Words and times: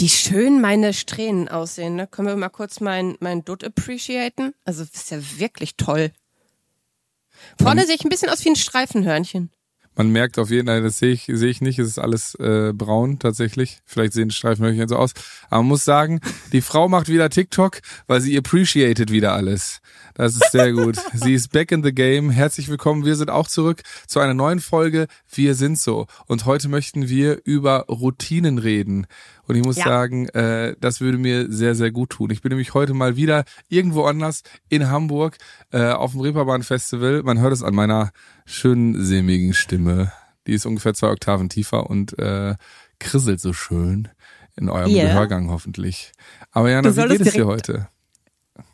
Wie 0.00 0.08
schön 0.08 0.62
meine 0.62 0.94
Strähnen 0.94 1.50
aussehen. 1.50 1.94
Ne? 1.96 2.06
Können 2.06 2.28
wir 2.28 2.34
mal 2.34 2.48
kurz 2.48 2.80
meinen 2.80 3.18
mein 3.20 3.44
Dutt 3.44 3.62
appreciaten? 3.62 4.54
Also 4.64 4.82
das 4.82 4.94
ist 4.94 5.10
ja 5.10 5.18
wirklich 5.38 5.76
toll. 5.76 6.10
Vorne 7.60 7.84
sehe 7.84 7.96
ich 7.96 8.04
ein 8.04 8.08
bisschen 8.08 8.30
aus 8.30 8.42
wie 8.46 8.48
ein 8.48 8.56
Streifenhörnchen. 8.56 9.50
Man 9.96 10.08
merkt 10.08 10.38
auf 10.38 10.50
jeden 10.50 10.68
Fall, 10.68 10.82
das 10.82 10.98
sehe 10.98 11.12
ich, 11.12 11.24
sehe 11.30 11.50
ich 11.50 11.60
nicht, 11.60 11.78
es 11.78 11.88
ist 11.88 11.98
alles 11.98 12.34
äh, 12.36 12.72
braun 12.72 13.18
tatsächlich. 13.18 13.80
Vielleicht 13.84 14.14
sehen 14.14 14.30
die 14.30 14.34
Streifenhörnchen 14.34 14.88
so 14.88 14.96
aus. 14.96 15.12
Aber 15.50 15.62
man 15.62 15.68
muss 15.68 15.84
sagen, 15.84 16.20
die 16.52 16.62
Frau 16.62 16.88
macht 16.88 17.08
wieder 17.08 17.28
TikTok, 17.28 17.80
weil 18.06 18.22
sie 18.22 18.38
appreciated 18.38 19.10
wieder 19.10 19.34
alles. 19.34 19.82
Das 20.14 20.34
ist 20.34 20.52
sehr 20.52 20.72
gut. 20.72 20.96
sie 21.12 21.34
ist 21.34 21.52
back 21.52 21.72
in 21.72 21.82
the 21.82 21.92
game. 21.92 22.30
Herzlich 22.30 22.68
willkommen. 22.68 23.04
Wir 23.04 23.16
sind 23.16 23.28
auch 23.28 23.48
zurück 23.48 23.82
zu 24.06 24.20
einer 24.20 24.32
neuen 24.32 24.60
Folge. 24.60 25.08
Wir 25.30 25.54
sind 25.54 25.78
so. 25.78 26.06
Und 26.26 26.46
heute 26.46 26.70
möchten 26.70 27.10
wir 27.10 27.40
über 27.44 27.86
Routinen 27.88 28.56
reden. 28.56 29.06
Und 29.50 29.56
ich 29.56 29.64
muss 29.64 29.78
ja. 29.78 29.84
sagen, 29.84 30.28
äh, 30.28 30.76
das 30.78 31.00
würde 31.00 31.18
mir 31.18 31.50
sehr, 31.50 31.74
sehr 31.74 31.90
gut 31.90 32.10
tun. 32.10 32.30
Ich 32.30 32.40
bin 32.40 32.50
nämlich 32.50 32.72
heute 32.72 32.94
mal 32.94 33.16
wieder 33.16 33.42
irgendwo 33.66 34.04
anders 34.04 34.44
in 34.68 34.88
Hamburg 34.88 35.38
äh, 35.72 35.90
auf 35.90 36.12
dem 36.12 36.20
Reeperbahn 36.20 36.62
Festival. 36.62 37.24
Man 37.24 37.40
hört 37.40 37.52
es 37.52 37.64
an 37.64 37.74
meiner 37.74 38.12
schönen, 38.46 39.04
sämigen 39.04 39.52
Stimme. 39.52 40.12
Die 40.46 40.52
ist 40.52 40.66
ungefähr 40.66 40.94
zwei 40.94 41.08
Oktaven 41.08 41.48
tiefer 41.48 41.90
und 41.90 42.16
äh, 42.20 42.54
krisselt 43.00 43.40
so 43.40 43.52
schön 43.52 44.06
in 44.54 44.68
eurem 44.68 44.88
yeah. 44.88 45.08
Gehörgang 45.08 45.50
hoffentlich. 45.50 46.12
Aber 46.52 46.70
Jana, 46.70 46.94
wie 46.94 47.08
geht 47.08 47.26
es 47.26 47.32
dir 47.32 47.46
heute? 47.46 47.88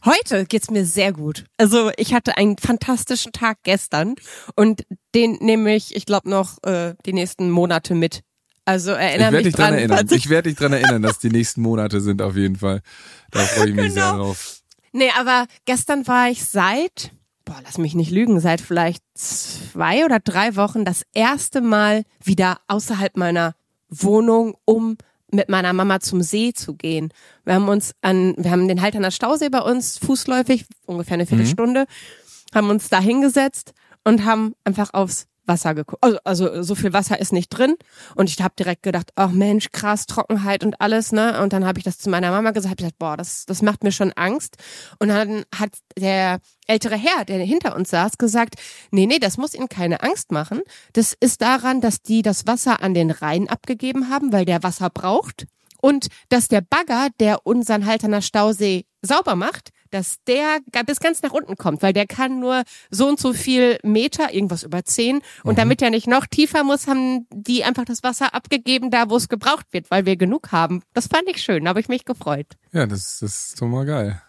Heute 0.05 0.45
geht's 0.45 0.71
mir 0.71 0.85
sehr 0.85 1.15
gut. 1.15 1.47
Also 1.57 1.91
ich 1.97 2.13
hatte 2.13 2.37
einen 2.37 2.59
fantastischen 2.59 3.33
Tag 3.33 3.61
gestern 3.63 4.17
und 4.57 4.85
den 5.15 5.39
nehme 5.41 5.75
ich, 5.75 5.97
ich 5.97 6.05
glaube, 6.05 6.29
noch 6.29 6.63
äh, 6.65 6.97
die 7.07 7.15
nächsten 7.15 7.49
Monate 7.51 7.95
mit. 7.95 8.26
Also 8.67 8.91
erinnere 8.91 9.31
mich 9.31 9.45
dich 9.45 9.55
dran. 9.55 9.75
Erinnern. 9.75 10.07
Ich 10.11 10.29
werde 10.29 10.51
dich 10.51 10.59
dran 10.59 10.73
erinnern, 10.73 11.01
dass 11.01 11.21
die 11.21 11.31
nächsten 11.31 11.63
Monate 11.63 12.01
sind 12.01 12.21
auf 12.21 12.37
jeden 12.37 12.57
Fall. 12.57 12.83
Da 13.31 13.39
freue 13.39 13.69
ich 13.69 13.75
mich 13.75 13.95
genau. 13.95 13.95
sehr 13.95 14.13
drauf. 14.13 14.61
Nee, 14.93 15.11
aber 15.17 15.47
gestern 15.67 16.07
war 16.09 16.31
ich 16.31 16.45
seit, 16.45 17.13
boah, 17.45 17.61
lass 17.65 17.79
mich 17.79 17.95
nicht 17.95 18.11
lügen, 18.11 18.41
seit 18.41 18.61
vielleicht 18.61 19.05
zwei 19.15 20.05
oder 20.05 20.19
drei 20.19 20.57
Wochen 20.57 20.85
das 20.85 21.03
erste 21.15 21.61
Mal 21.61 22.03
wieder 22.25 22.59
außerhalb 22.67 23.17
meiner 23.17 23.55
Wohnung, 23.89 24.57
um 24.65 24.97
mit 25.31 25.49
meiner 25.49 25.73
Mama 25.73 26.01
zum 26.01 26.23
See 26.23 26.53
zu 26.53 26.75
gehen. 26.75 27.13
Wir 27.45 27.55
haben 27.55 27.69
uns 27.69 27.93
an, 28.03 28.35
wir 28.37 28.51
haben 28.51 28.67
den 28.67 28.83
Halterner 28.83 29.13
Stausee 29.13 29.49
bei 29.49 29.61
uns 29.61 29.99
fußläufig, 29.99 30.65
ungefähr 30.87 31.15
eine 31.15 31.27
Viertelstunde, 31.27 31.83
mhm. 31.83 32.57
haben 32.57 32.71
uns 32.71 32.89
da 32.89 33.01
hingesetzt 33.01 33.75
und 34.03 34.25
haben 34.25 34.55
einfach 34.65 34.93
aufs 34.93 35.27
Wasser 35.47 35.75
geguckt. 35.75 36.03
Also, 36.03 36.19
also 36.25 36.63
so 36.63 36.75
viel 36.75 36.93
Wasser 36.93 37.21
ist 37.21 37.33
nicht 37.33 37.49
drin. 37.51 37.77
Und 38.15 38.31
ich 38.31 38.41
habe 38.43 38.55
direkt 38.59 38.83
gedacht, 38.83 39.11
ach 39.17 39.31
Mensch, 39.31 39.71
krass, 39.73 40.07
Trockenheit 40.07 40.65
und 40.65 40.81
alles, 40.81 41.13
ne? 41.13 41.41
Und 41.43 41.53
dann 41.53 41.65
habe 41.65 41.79
ich 41.79 41.85
das 41.85 41.99
zu 41.99 42.11
meiner 42.11 42.31
Mama 42.31 42.51
gesagt, 42.51 42.71
hab 42.71 42.79
gesagt, 42.79 42.99
boah, 42.99 43.17
das, 43.17 43.47
das 43.47 43.63
macht 43.63 43.85
mir 43.85 43.93
schon 43.93 44.13
Angst. 44.13 44.57
Und 44.99 45.09
dann 45.09 45.45
hat 45.55 45.71
der 45.99 46.41
ältere 46.67 46.97
Herr, 46.97 47.25
der 47.25 47.39
hinter 47.39 47.77
uns 47.77 47.91
saß, 47.91 48.19
gesagt, 48.19 48.57
nee, 48.91 49.07
nee, 49.07 49.19
das 49.19 49.37
muss 49.37 49.55
Ihnen 49.55 49.69
keine 49.69 50.03
Angst 50.03 50.33
machen. 50.33 50.63
Das 50.93 51.15
ist 51.19 51.43
daran, 51.43 51.81
dass 51.81 52.03
die 52.03 52.23
das 52.23 52.47
Wasser 52.47 52.83
an 52.83 52.95
den 52.95 53.11
Rhein 53.11 53.49
abgegeben 53.49 54.11
haben, 54.11 54.33
weil 54.33 54.45
der 54.45 54.63
Wasser 54.63 54.91
braucht. 54.91 55.47
Und 55.81 56.09
dass 56.31 56.49
der 56.49 56.63
Bagger, 56.63 57.09
der 57.21 57.47
unseren 57.47 57.87
Halterner 57.87 58.23
Stausee 58.23 58.87
sauber 59.03 59.37
macht, 59.37 59.71
dass 59.91 60.17
der 60.27 60.59
bis 60.87 61.01
ganz 61.01 61.23
nach 61.23 61.33
unten 61.33 61.57
kommt, 61.57 61.83
weil 61.83 61.93
der 61.93 62.07
kann 62.07 62.41
nur 62.41 62.63
so 62.91 63.09
und 63.09 63.21
so 63.21 63.33
viel 63.33 63.79
Meter, 63.83 64.33
irgendwas 64.33 64.63
über 64.63 64.85
zehn. 64.85 65.21
Und 65.43 65.53
mhm. 65.53 65.57
damit 65.57 65.83
er 65.83 65.91
nicht 65.91 66.07
noch 66.07 66.27
tiefer 66.27 66.65
muss, 66.65 66.87
haben 66.87 67.27
die 67.31 67.65
einfach 67.65 67.85
das 67.85 68.03
Wasser 68.03 68.35
abgegeben, 68.35 68.91
da 68.91 69.11
wo 69.11 69.17
es 69.17 69.29
gebraucht 69.29 69.67
wird, 69.73 69.91
weil 69.91 70.07
wir 70.07 70.17
genug 70.17 70.53
haben. 70.53 70.83
Das 70.93 71.07
fand 71.07 71.25
ich 71.29 71.43
schön, 71.43 71.65
da 71.65 71.71
habe 71.71 71.81
ich 71.81 71.89
mich 71.89 72.05
gefreut. 72.05 72.47
Ja, 72.73 72.87
das, 72.87 73.19
das 73.21 73.49
ist 73.51 73.63
doch 73.63 73.67
mal 73.67 73.87
geil. 73.87 74.21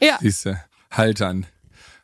Ja. 0.00 0.18
Siehste, 0.20 0.60
halt 0.90 1.22
an. 1.22 1.46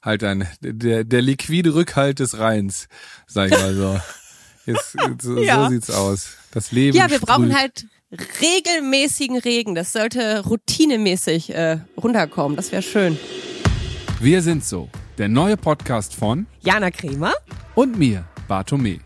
Halt 0.03 0.25
an. 0.25 0.49
Der, 0.61 1.05
der 1.05 1.23
liquide 1.23 1.75
Rückhalt 1.75 2.19
des 2.19 2.39
Rheins, 2.39 2.89
sag 3.27 3.53
ich 3.53 3.59
mal 3.59 3.75
so. 3.75 4.01
Jetzt, 4.67 4.97
so, 5.21 5.39
ja. 5.39 5.65
so 5.65 5.71
sieht's 5.71 5.91
aus. 5.91 6.37
Das 6.53 6.73
Leben. 6.73 6.97
Ja, 6.97 7.11
wir 7.11 7.17
sprüht. 7.17 7.29
brauchen 7.29 7.59
halt 7.59 7.87
regelmäßigen 8.13 9.39
Regen. 9.39 9.75
Das 9.75 9.93
sollte 9.93 10.45
routinemäßig 10.45 11.55
äh, 11.55 11.79
runterkommen. 11.97 12.57
Das 12.57 12.73
wäre 12.73 12.83
schön. 12.83 13.19
Wir 14.21 14.43
sind 14.43 14.65
so. 14.65 14.89
Der 15.19 15.29
neue 15.29 15.57
Podcast 15.57 16.15
von 16.15 16.47
Jana 16.61 16.91
Kremer 16.91 17.33
und 17.75 17.99
mir, 17.99 18.25
Bartome. 18.49 19.01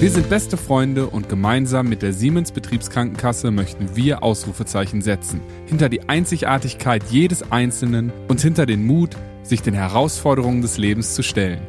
Wir 0.00 0.10
sind 0.10 0.28
beste 0.28 0.56
Freunde 0.56 1.06
und 1.06 1.28
gemeinsam 1.28 1.88
mit 1.88 2.02
der 2.02 2.12
Siemens 2.12 2.50
Betriebskrankenkasse 2.50 3.50
möchten 3.50 3.94
wir 3.94 4.22
Ausrufezeichen 4.22 5.00
setzen. 5.00 5.40
Hinter 5.66 5.88
die 5.88 6.08
Einzigartigkeit 6.08 7.04
jedes 7.10 7.52
Einzelnen 7.52 8.12
und 8.28 8.40
hinter 8.40 8.66
den 8.66 8.84
Mut, 8.84 9.16
sich 9.42 9.62
den 9.62 9.74
Herausforderungen 9.74 10.62
des 10.62 10.78
Lebens 10.78 11.14
zu 11.14 11.22
stellen. 11.22 11.60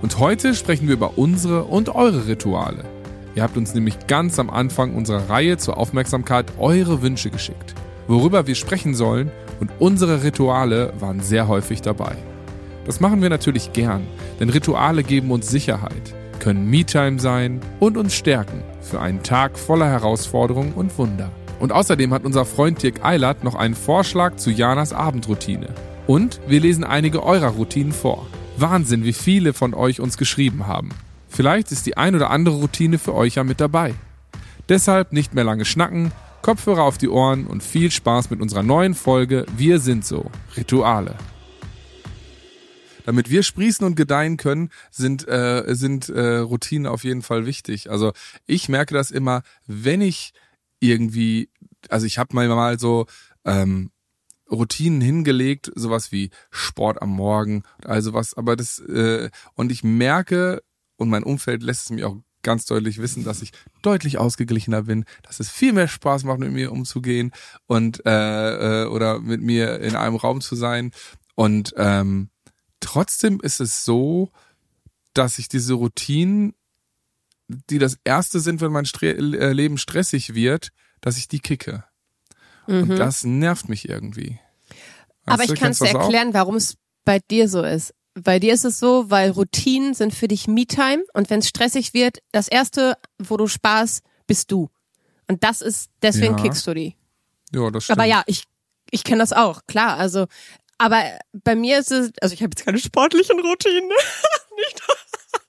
Und 0.00 0.18
heute 0.18 0.54
sprechen 0.54 0.86
wir 0.86 0.94
über 0.94 1.18
unsere 1.18 1.64
und 1.64 1.90
eure 1.90 2.26
Rituale. 2.26 2.93
Ihr 3.34 3.42
habt 3.42 3.56
uns 3.56 3.74
nämlich 3.74 4.06
ganz 4.06 4.38
am 4.38 4.50
Anfang 4.50 4.94
unserer 4.94 5.28
Reihe 5.28 5.56
zur 5.56 5.76
Aufmerksamkeit 5.76 6.46
eure 6.58 7.02
Wünsche 7.02 7.30
geschickt, 7.30 7.74
worüber 8.06 8.46
wir 8.46 8.54
sprechen 8.54 8.94
sollen 8.94 9.30
und 9.60 9.70
unsere 9.78 10.22
Rituale 10.22 10.92
waren 11.00 11.20
sehr 11.20 11.48
häufig 11.48 11.82
dabei. 11.82 12.16
Das 12.84 13.00
machen 13.00 13.22
wir 13.22 13.30
natürlich 13.30 13.72
gern, 13.72 14.06
denn 14.38 14.50
Rituale 14.50 15.02
geben 15.02 15.30
uns 15.30 15.48
Sicherheit, 15.48 16.14
können 16.38 16.68
Me-Time 16.68 17.18
sein 17.18 17.60
und 17.80 17.96
uns 17.96 18.14
stärken 18.14 18.62
für 18.80 19.00
einen 19.00 19.22
Tag 19.22 19.58
voller 19.58 19.88
Herausforderungen 19.88 20.74
und 20.74 20.96
Wunder. 20.98 21.30
Und 21.58 21.72
außerdem 21.72 22.12
hat 22.12 22.24
unser 22.24 22.44
Freund 22.44 22.82
Dirk 22.82 23.04
Eilert 23.04 23.42
noch 23.42 23.54
einen 23.54 23.74
Vorschlag 23.74 24.36
zu 24.36 24.50
Janas 24.50 24.92
Abendroutine. 24.92 25.68
Und 26.06 26.40
wir 26.46 26.60
lesen 26.60 26.84
einige 26.84 27.22
eurer 27.22 27.48
Routinen 27.48 27.92
vor. 27.92 28.26
Wahnsinn, 28.58 29.04
wie 29.04 29.14
viele 29.14 29.54
von 29.54 29.72
euch 29.72 30.00
uns 30.00 30.18
geschrieben 30.18 30.66
haben. 30.66 30.90
Vielleicht 31.34 31.72
ist 31.72 31.84
die 31.86 31.96
ein 31.96 32.14
oder 32.14 32.30
andere 32.30 32.54
Routine 32.54 32.96
für 32.96 33.12
euch 33.12 33.34
ja 33.34 33.44
mit 33.44 33.60
dabei. 33.60 33.94
Deshalb 34.68 35.12
nicht 35.12 35.34
mehr 35.34 35.42
lange 35.42 35.64
schnacken, 35.64 36.12
Kopfhörer 36.42 36.84
auf 36.84 36.96
die 36.96 37.08
Ohren 37.08 37.48
und 37.48 37.60
viel 37.60 37.90
Spaß 37.90 38.30
mit 38.30 38.40
unserer 38.40 38.62
neuen 38.62 38.94
Folge 38.94 39.44
Wir 39.56 39.80
sind 39.80 40.06
so, 40.06 40.30
Rituale. 40.56 41.16
Damit 43.04 43.30
wir 43.30 43.42
sprießen 43.42 43.84
und 43.84 43.96
gedeihen 43.96 44.36
können, 44.36 44.70
sind, 44.92 45.26
äh, 45.26 45.64
sind 45.74 46.08
äh, 46.08 46.36
Routinen 46.36 46.86
auf 46.86 47.02
jeden 47.02 47.22
Fall 47.22 47.46
wichtig. 47.46 47.90
Also 47.90 48.12
ich 48.46 48.68
merke 48.68 48.94
das 48.94 49.10
immer, 49.10 49.42
wenn 49.66 50.02
ich 50.02 50.34
irgendwie, 50.78 51.50
also 51.88 52.06
ich 52.06 52.16
habe 52.16 52.32
mal 52.36 52.46
mal 52.46 52.78
so 52.78 53.06
ähm, 53.44 53.90
Routinen 54.48 55.00
hingelegt, 55.00 55.72
sowas 55.74 56.12
wie 56.12 56.30
Sport 56.52 57.02
am 57.02 57.10
Morgen, 57.10 57.64
also 57.84 58.12
was, 58.12 58.34
aber 58.34 58.54
das 58.54 58.78
äh, 58.78 59.30
und 59.54 59.72
ich 59.72 59.82
merke, 59.82 60.62
und 60.96 61.08
mein 61.08 61.22
Umfeld 61.22 61.62
lässt 61.62 61.84
es 61.84 61.90
mir 61.90 62.08
auch 62.08 62.16
ganz 62.44 62.66
deutlich 62.66 62.98
wissen, 62.98 63.24
dass 63.24 63.42
ich 63.42 63.50
deutlich 63.82 64.18
ausgeglichener 64.18 64.82
bin, 64.82 65.04
dass 65.22 65.40
es 65.40 65.50
viel 65.50 65.72
mehr 65.72 65.88
Spaß 65.88 66.24
macht, 66.24 66.38
mit 66.38 66.52
mir 66.52 66.70
umzugehen 66.70 67.32
und 67.66 68.06
äh, 68.06 68.82
äh, 68.82 68.86
oder 68.86 69.18
mit 69.18 69.40
mir 69.40 69.80
in 69.80 69.96
einem 69.96 70.16
Raum 70.16 70.40
zu 70.40 70.54
sein. 70.54 70.92
Und 71.34 71.74
ähm, 71.76 72.30
trotzdem 72.78 73.40
ist 73.40 73.60
es 73.60 73.84
so, 73.84 74.30
dass 75.14 75.38
ich 75.38 75.48
diese 75.48 75.74
Routinen, 75.74 76.54
die 77.48 77.78
das 77.78 77.98
erste 78.04 78.40
sind, 78.40 78.60
wenn 78.60 78.72
mein 78.72 78.86
Stre 78.86 79.16
äh, 79.16 79.52
Leben 79.52 79.78
stressig 79.78 80.34
wird, 80.34 80.70
dass 81.00 81.18
ich 81.18 81.26
die 81.26 81.40
kicke. 81.40 81.84
Mhm. 82.66 82.82
Und 82.82 82.88
das 82.96 83.24
nervt 83.24 83.68
mich 83.68 83.88
irgendwie. 83.88 84.38
Weißt 85.24 85.40
Aber 85.40 85.44
ich 85.44 85.58
kann 85.58 85.72
es 85.72 85.78
dir 85.78 85.88
erklären, 85.88 86.34
warum 86.34 86.56
es 86.56 86.76
bei 87.04 87.18
dir 87.18 87.48
so 87.48 87.62
ist. 87.62 87.94
Bei 88.14 88.38
dir 88.38 88.54
ist 88.54 88.64
es 88.64 88.78
so, 88.78 89.10
weil 89.10 89.30
Routinen 89.30 89.94
sind 89.94 90.14
für 90.14 90.28
dich 90.28 90.46
Me-Time 90.46 91.04
und 91.14 91.30
wenn 91.30 91.40
es 91.40 91.48
stressig 91.48 91.94
wird, 91.94 92.18
das 92.32 92.48
erste, 92.48 92.96
wo 93.18 93.36
du 93.36 93.48
Spaß, 93.48 94.02
bist 94.26 94.52
du. 94.52 94.70
Und 95.28 95.42
das 95.42 95.60
ist, 95.60 95.90
deswegen 96.02 96.36
ja. 96.36 96.42
kickst 96.42 96.66
du 96.66 96.74
die. 96.74 96.96
Ja, 97.52 97.70
das 97.70 97.84
stimmt. 97.84 97.98
Aber 97.98 98.06
ja, 98.06 98.22
ich, 98.26 98.44
ich 98.90 99.04
kenne 99.04 99.18
das 99.18 99.32
auch, 99.32 99.62
klar. 99.66 99.96
Also, 99.96 100.26
aber 100.78 101.02
bei 101.32 101.54
mir 101.56 101.78
ist 101.78 101.90
es, 101.90 102.12
also 102.20 102.34
ich 102.34 102.42
habe 102.42 102.50
jetzt 102.54 102.64
keine 102.64 102.78
sportlichen 102.78 103.40
Routinen. 103.40 103.88
Nicht, 104.56 104.82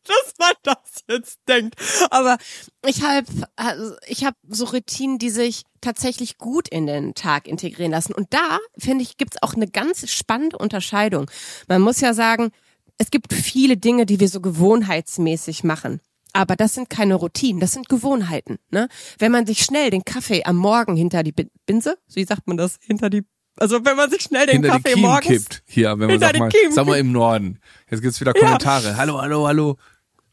dass 0.06 0.34
man 0.39 0.54
das 0.63 1.04
jetzt 1.07 1.39
denkt. 1.48 1.75
Aber 2.10 2.38
ich 2.86 3.04
habe 3.04 3.25
also 3.56 3.95
ich 4.07 4.24
hab 4.24 4.36
so 4.48 4.66
Routinen, 4.66 5.19
die 5.19 5.30
sich 5.30 5.63
tatsächlich 5.81 6.38
gut 6.38 6.68
in 6.68 6.88
den 6.88 7.13
Tag 7.13 7.48
integrieren 7.48 7.92
lassen. 7.92 8.13
Und 8.13 8.34
da, 8.34 8.60
finde 8.78 9.04
ich, 9.04 9.18
gibt's 9.18 9.42
auch 9.42 9.54
eine 9.54 9.68
ganz 9.68 10.10
spannende 10.10 10.57
Unterscheidung. 10.57 11.30
Man 11.68 11.81
muss 11.81 12.01
ja 12.01 12.13
sagen, 12.13 12.51
es 12.97 13.12
gibt 13.12 13.33
viele 13.33 13.77
Dinge, 13.77 14.06
die 14.06 14.19
wir 14.19 14.30
so 14.30 14.42
gewohnheitsmäßig 14.42 15.63
machen. 15.63 16.00
Aber 16.33 16.56
das 16.56 16.74
sind 16.74 16.89
keine 16.89 17.15
Routinen, 17.15 17.62
das 17.62 17.71
sind 17.71 17.88
Gewohnheiten. 17.88 18.57
Ne? 18.69 18.89
Wenn 19.19 19.31
man 19.31 19.45
sich 19.45 19.63
schnell 19.63 19.89
den 19.89 20.03
Kaffee 20.03 20.44
am 20.44 20.57
Morgen 20.57 20.97
hinter 20.97 21.24
die 21.24 21.33
Binse, 21.65 21.97
wie 22.13 22.25
sagt 22.25 22.47
man 22.47 22.57
das, 22.57 22.77
hinter 22.81 23.09
die 23.09 23.24
also 23.57 23.86
wenn 23.86 23.95
man 23.95 24.09
sich 24.09 24.24
schnell 24.24 24.47
den 24.47 24.63
hinter 24.63 24.81
Kaffee 24.81 25.00
morgens 25.00 25.27
kippt. 25.27 25.63
Hier, 25.65 25.97
wenn 25.97 26.07
man 26.07 26.19
sagt 26.19 26.38
mal, 26.38 26.51
sag 26.71 26.86
mal 26.86 27.00
im 27.00 27.13
Norden. 27.13 27.59
Jetzt 27.89 28.01
gibt's 28.01 28.19
wieder 28.19 28.33
Kommentare. 28.33 28.89
Ja. 28.89 28.98
Hallo, 28.98 29.21
hallo, 29.21 29.48
hallo. 29.48 29.77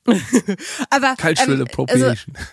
Aber 0.91 1.15
Cultural 1.17 1.55
ähm, 1.55 1.63
Appropriation. 1.63 2.35
Also, 2.35 2.49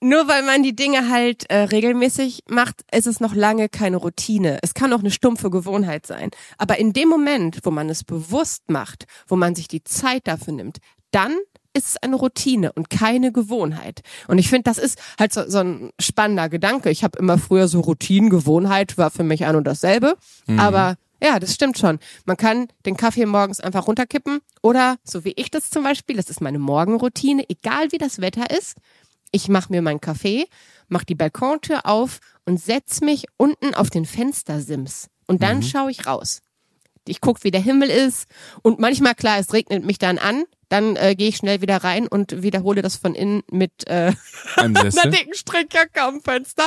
nur 0.00 0.28
weil 0.28 0.42
man 0.42 0.62
die 0.62 0.76
Dinge 0.76 1.08
halt 1.10 1.48
äh, 1.50 1.62
regelmäßig 1.62 2.44
macht, 2.48 2.84
ist 2.92 3.06
es 3.06 3.20
noch 3.20 3.34
lange 3.34 3.68
keine 3.68 3.96
Routine. 3.96 4.58
Es 4.62 4.74
kann 4.74 4.92
auch 4.92 5.00
eine 5.00 5.10
stumpfe 5.10 5.50
Gewohnheit 5.50 6.06
sein. 6.06 6.30
Aber 6.58 6.78
in 6.78 6.92
dem 6.92 7.08
Moment, 7.08 7.60
wo 7.62 7.70
man 7.70 7.88
es 7.88 8.04
bewusst 8.04 8.70
macht, 8.70 9.06
wo 9.26 9.36
man 9.36 9.54
sich 9.54 9.68
die 9.68 9.84
Zeit 9.84 10.26
dafür 10.26 10.52
nimmt, 10.52 10.78
dann 11.10 11.36
ist 11.72 11.88
es 11.88 11.96
eine 11.98 12.16
Routine 12.16 12.72
und 12.72 12.88
keine 12.88 13.32
Gewohnheit. 13.32 14.00
Und 14.28 14.38
ich 14.38 14.48
finde, 14.48 14.64
das 14.64 14.78
ist 14.78 14.98
halt 15.18 15.32
so, 15.32 15.48
so 15.48 15.58
ein 15.58 15.90
spannender 16.00 16.48
Gedanke. 16.48 16.90
Ich 16.90 17.04
habe 17.04 17.18
immer 17.18 17.38
früher 17.38 17.68
so 17.68 17.80
Routinen, 17.80 18.30
Gewohnheit 18.30 18.96
war 18.96 19.10
für 19.10 19.24
mich 19.24 19.44
ein 19.44 19.56
und 19.56 19.66
dasselbe. 19.66 20.16
Mhm. 20.46 20.58
Aber 20.58 20.96
ja, 21.22 21.38
das 21.38 21.54
stimmt 21.54 21.78
schon. 21.78 21.98
Man 22.24 22.36
kann 22.36 22.68
den 22.84 22.96
Kaffee 22.96 23.26
morgens 23.26 23.60
einfach 23.60 23.86
runterkippen 23.86 24.40
oder 24.62 24.96
so 25.04 25.24
wie 25.24 25.32
ich 25.36 25.50
das 25.50 25.70
zum 25.70 25.82
Beispiel, 25.82 26.16
das 26.16 26.30
ist 26.30 26.40
meine 26.40 26.58
Morgenroutine, 26.58 27.44
egal 27.48 27.92
wie 27.92 27.98
das 27.98 28.20
Wetter 28.20 28.50
ist. 28.50 28.76
Ich 29.30 29.48
mache 29.48 29.72
mir 29.72 29.82
meinen 29.82 30.00
Kaffee, 30.00 30.46
mache 30.88 31.06
die 31.06 31.14
Balkontür 31.14 31.86
auf 31.86 32.20
und 32.44 32.60
setz 32.60 33.00
mich 33.00 33.26
unten 33.36 33.74
auf 33.74 33.90
den 33.90 34.04
Fenstersims. 34.04 35.08
Und 35.26 35.42
dann 35.42 35.58
mhm. 35.58 35.62
schaue 35.62 35.90
ich 35.90 36.06
raus. 36.06 36.42
Ich 37.08 37.20
guck, 37.20 37.44
wie 37.44 37.50
der 37.50 37.60
Himmel 37.60 37.90
ist. 37.90 38.28
Und 38.62 38.78
manchmal, 38.78 39.14
klar, 39.14 39.38
es 39.38 39.52
regnet 39.52 39.84
mich 39.84 39.98
dann 39.98 40.18
an. 40.18 40.44
Dann 40.68 40.96
äh, 40.96 41.14
gehe 41.14 41.28
ich 41.28 41.36
schnell 41.36 41.60
wieder 41.60 41.76
rein 41.84 42.08
und 42.08 42.42
wiederhole 42.42 42.82
das 42.82 42.96
von 42.96 43.14
innen 43.14 43.42
mit 43.50 43.86
äh, 43.86 44.12
einer 44.56 44.90
dicken 44.90 45.34
Strickjacke 45.34 46.02
am 46.02 46.20
Fenster. 46.20 46.66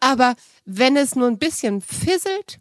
Aber 0.00 0.34
wenn 0.66 0.96
es 0.96 1.16
nur 1.16 1.28
ein 1.28 1.38
bisschen 1.38 1.80
fisselt, 1.80 2.58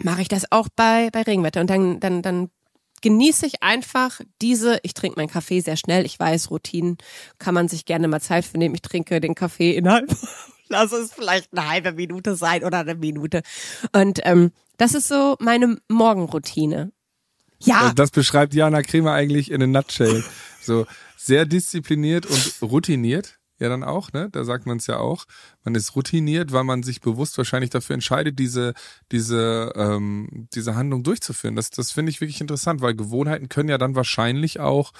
mache 0.00 0.22
ich 0.22 0.28
das 0.28 0.50
auch 0.50 0.68
bei, 0.74 1.10
bei 1.10 1.22
Regenwetter. 1.22 1.60
Und 1.60 1.70
dann, 1.70 2.00
dann, 2.00 2.22
dann 2.22 2.50
genieße 3.00 3.46
ich 3.46 3.62
einfach 3.62 4.20
diese, 4.40 4.78
ich 4.82 4.94
trinke 4.94 5.18
meinen 5.18 5.30
Kaffee 5.30 5.60
sehr 5.60 5.76
schnell, 5.76 6.04
ich 6.04 6.18
weiß, 6.18 6.50
Routinen 6.50 6.98
kann 7.38 7.54
man 7.54 7.68
sich 7.68 7.84
gerne 7.84 8.08
mal 8.08 8.20
Zeit 8.20 8.44
für 8.44 8.58
nehmen. 8.58 8.74
Ich 8.74 8.82
trinke 8.82 9.20
den 9.20 9.34
Kaffee 9.34 9.76
innerhalb, 9.76 10.08
lass 10.68 10.92
es 10.92 11.12
vielleicht 11.12 11.56
eine 11.56 11.68
halbe 11.68 11.92
Minute 11.92 12.36
sein 12.36 12.64
oder 12.64 12.80
eine 12.80 12.94
Minute. 12.94 13.42
Und 13.92 14.20
ähm, 14.24 14.52
das 14.76 14.94
ist 14.94 15.08
so 15.08 15.36
meine 15.40 15.78
Morgenroutine. 15.88 16.92
Ja. 17.60 17.92
Das 17.94 18.10
beschreibt 18.10 18.54
Jana 18.54 18.82
Kremer 18.82 19.12
eigentlich 19.12 19.50
in 19.50 19.62
a 19.62 19.66
nutshell. 19.66 20.24
So 20.60 20.86
sehr 21.16 21.44
diszipliniert 21.44 22.26
und 22.26 22.54
routiniert 22.62 23.38
ja 23.58 23.68
dann 23.68 23.82
auch, 23.82 24.12
ne? 24.12 24.28
Da 24.30 24.44
sagt 24.44 24.66
man 24.66 24.78
es 24.78 24.86
ja 24.86 24.98
auch. 24.98 25.24
Man 25.64 25.74
ist 25.74 25.96
routiniert, 25.96 26.52
weil 26.52 26.64
man 26.64 26.82
sich 26.82 27.00
bewusst 27.00 27.36
wahrscheinlich 27.38 27.70
dafür 27.70 27.94
entscheidet, 27.94 28.38
diese, 28.38 28.74
diese, 29.10 29.72
ähm, 29.76 30.48
diese 30.54 30.76
Handlung 30.76 31.02
durchzuführen. 31.02 31.56
Das, 31.56 31.70
das 31.70 31.90
finde 31.92 32.10
ich 32.10 32.20
wirklich 32.20 32.40
interessant, 32.40 32.80
weil 32.80 32.94
Gewohnheiten 32.94 33.48
können 33.48 33.68
ja 33.68 33.78
dann 33.78 33.94
wahrscheinlich 33.94 34.60
auch 34.60 34.92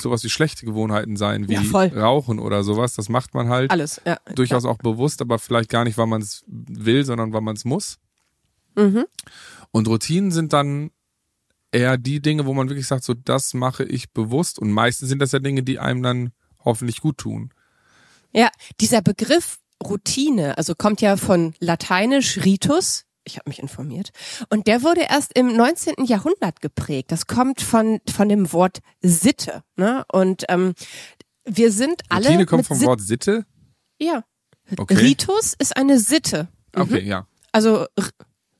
sowas 0.00 0.24
wie 0.24 0.30
schlechte 0.30 0.66
Gewohnheiten 0.66 1.16
sein, 1.16 1.48
wie 1.48 1.54
ja, 1.54 1.60
Rauchen 1.62 2.38
oder 2.38 2.64
sowas. 2.64 2.94
Das 2.94 3.08
macht 3.08 3.34
man 3.34 3.48
halt 3.48 3.70
Alles, 3.70 4.00
ja, 4.04 4.18
durchaus 4.34 4.64
ja. 4.64 4.70
auch 4.70 4.78
bewusst, 4.78 5.20
aber 5.20 5.38
vielleicht 5.38 5.70
gar 5.70 5.84
nicht, 5.84 5.98
weil 5.98 6.06
man 6.06 6.22
es 6.22 6.44
will, 6.46 7.04
sondern 7.04 7.32
weil 7.32 7.42
man 7.42 7.56
es 7.56 7.64
muss. 7.64 7.98
Mhm. 8.76 9.04
Und 9.70 9.88
Routinen 9.88 10.30
sind 10.30 10.52
dann 10.52 10.90
eher 11.70 11.96
die 11.96 12.20
Dinge, 12.20 12.46
wo 12.46 12.54
man 12.54 12.68
wirklich 12.68 12.86
sagt, 12.86 13.04
so 13.04 13.14
das 13.14 13.54
mache 13.54 13.84
ich 13.84 14.12
bewusst. 14.12 14.58
Und 14.58 14.70
meistens 14.70 15.08
sind 15.08 15.20
das 15.20 15.32
ja 15.32 15.38
Dinge, 15.40 15.62
die 15.62 15.78
einem 15.78 16.02
dann 16.02 16.32
hoffentlich 16.64 17.00
gut 17.00 17.18
tun. 17.18 17.50
Ja, 18.32 18.50
dieser 18.80 19.02
Begriff 19.02 19.58
Routine, 19.82 20.56
also 20.58 20.74
kommt 20.74 21.00
ja 21.00 21.16
von 21.16 21.54
lateinisch 21.60 22.44
ritus, 22.44 23.04
ich 23.24 23.36
habe 23.38 23.48
mich 23.48 23.58
informiert, 23.58 24.10
und 24.50 24.66
der 24.66 24.82
wurde 24.82 25.02
erst 25.02 25.36
im 25.36 25.54
19. 25.56 26.04
Jahrhundert 26.04 26.60
geprägt. 26.60 27.12
Das 27.12 27.26
kommt 27.26 27.60
von 27.60 28.00
von 28.10 28.28
dem 28.28 28.52
Wort 28.52 28.80
Sitte, 29.00 29.62
ne? 29.76 30.04
Und 30.12 30.44
ähm, 30.48 30.74
wir 31.44 31.70
sind 31.70 32.02
alle 32.08 32.26
Routine 32.26 32.46
kommt 32.46 32.66
vom 32.66 32.76
Sit 32.78 32.86
Wort 32.86 33.00
Sitte? 33.00 33.46
Ja. 33.98 34.24
Okay. 34.76 34.94
Ritus 34.94 35.54
ist 35.58 35.76
eine 35.76 35.98
Sitte. 35.98 36.48
Mhm. 36.74 36.82
Okay, 36.82 37.02
ja. 37.04 37.26
Also 37.52 37.86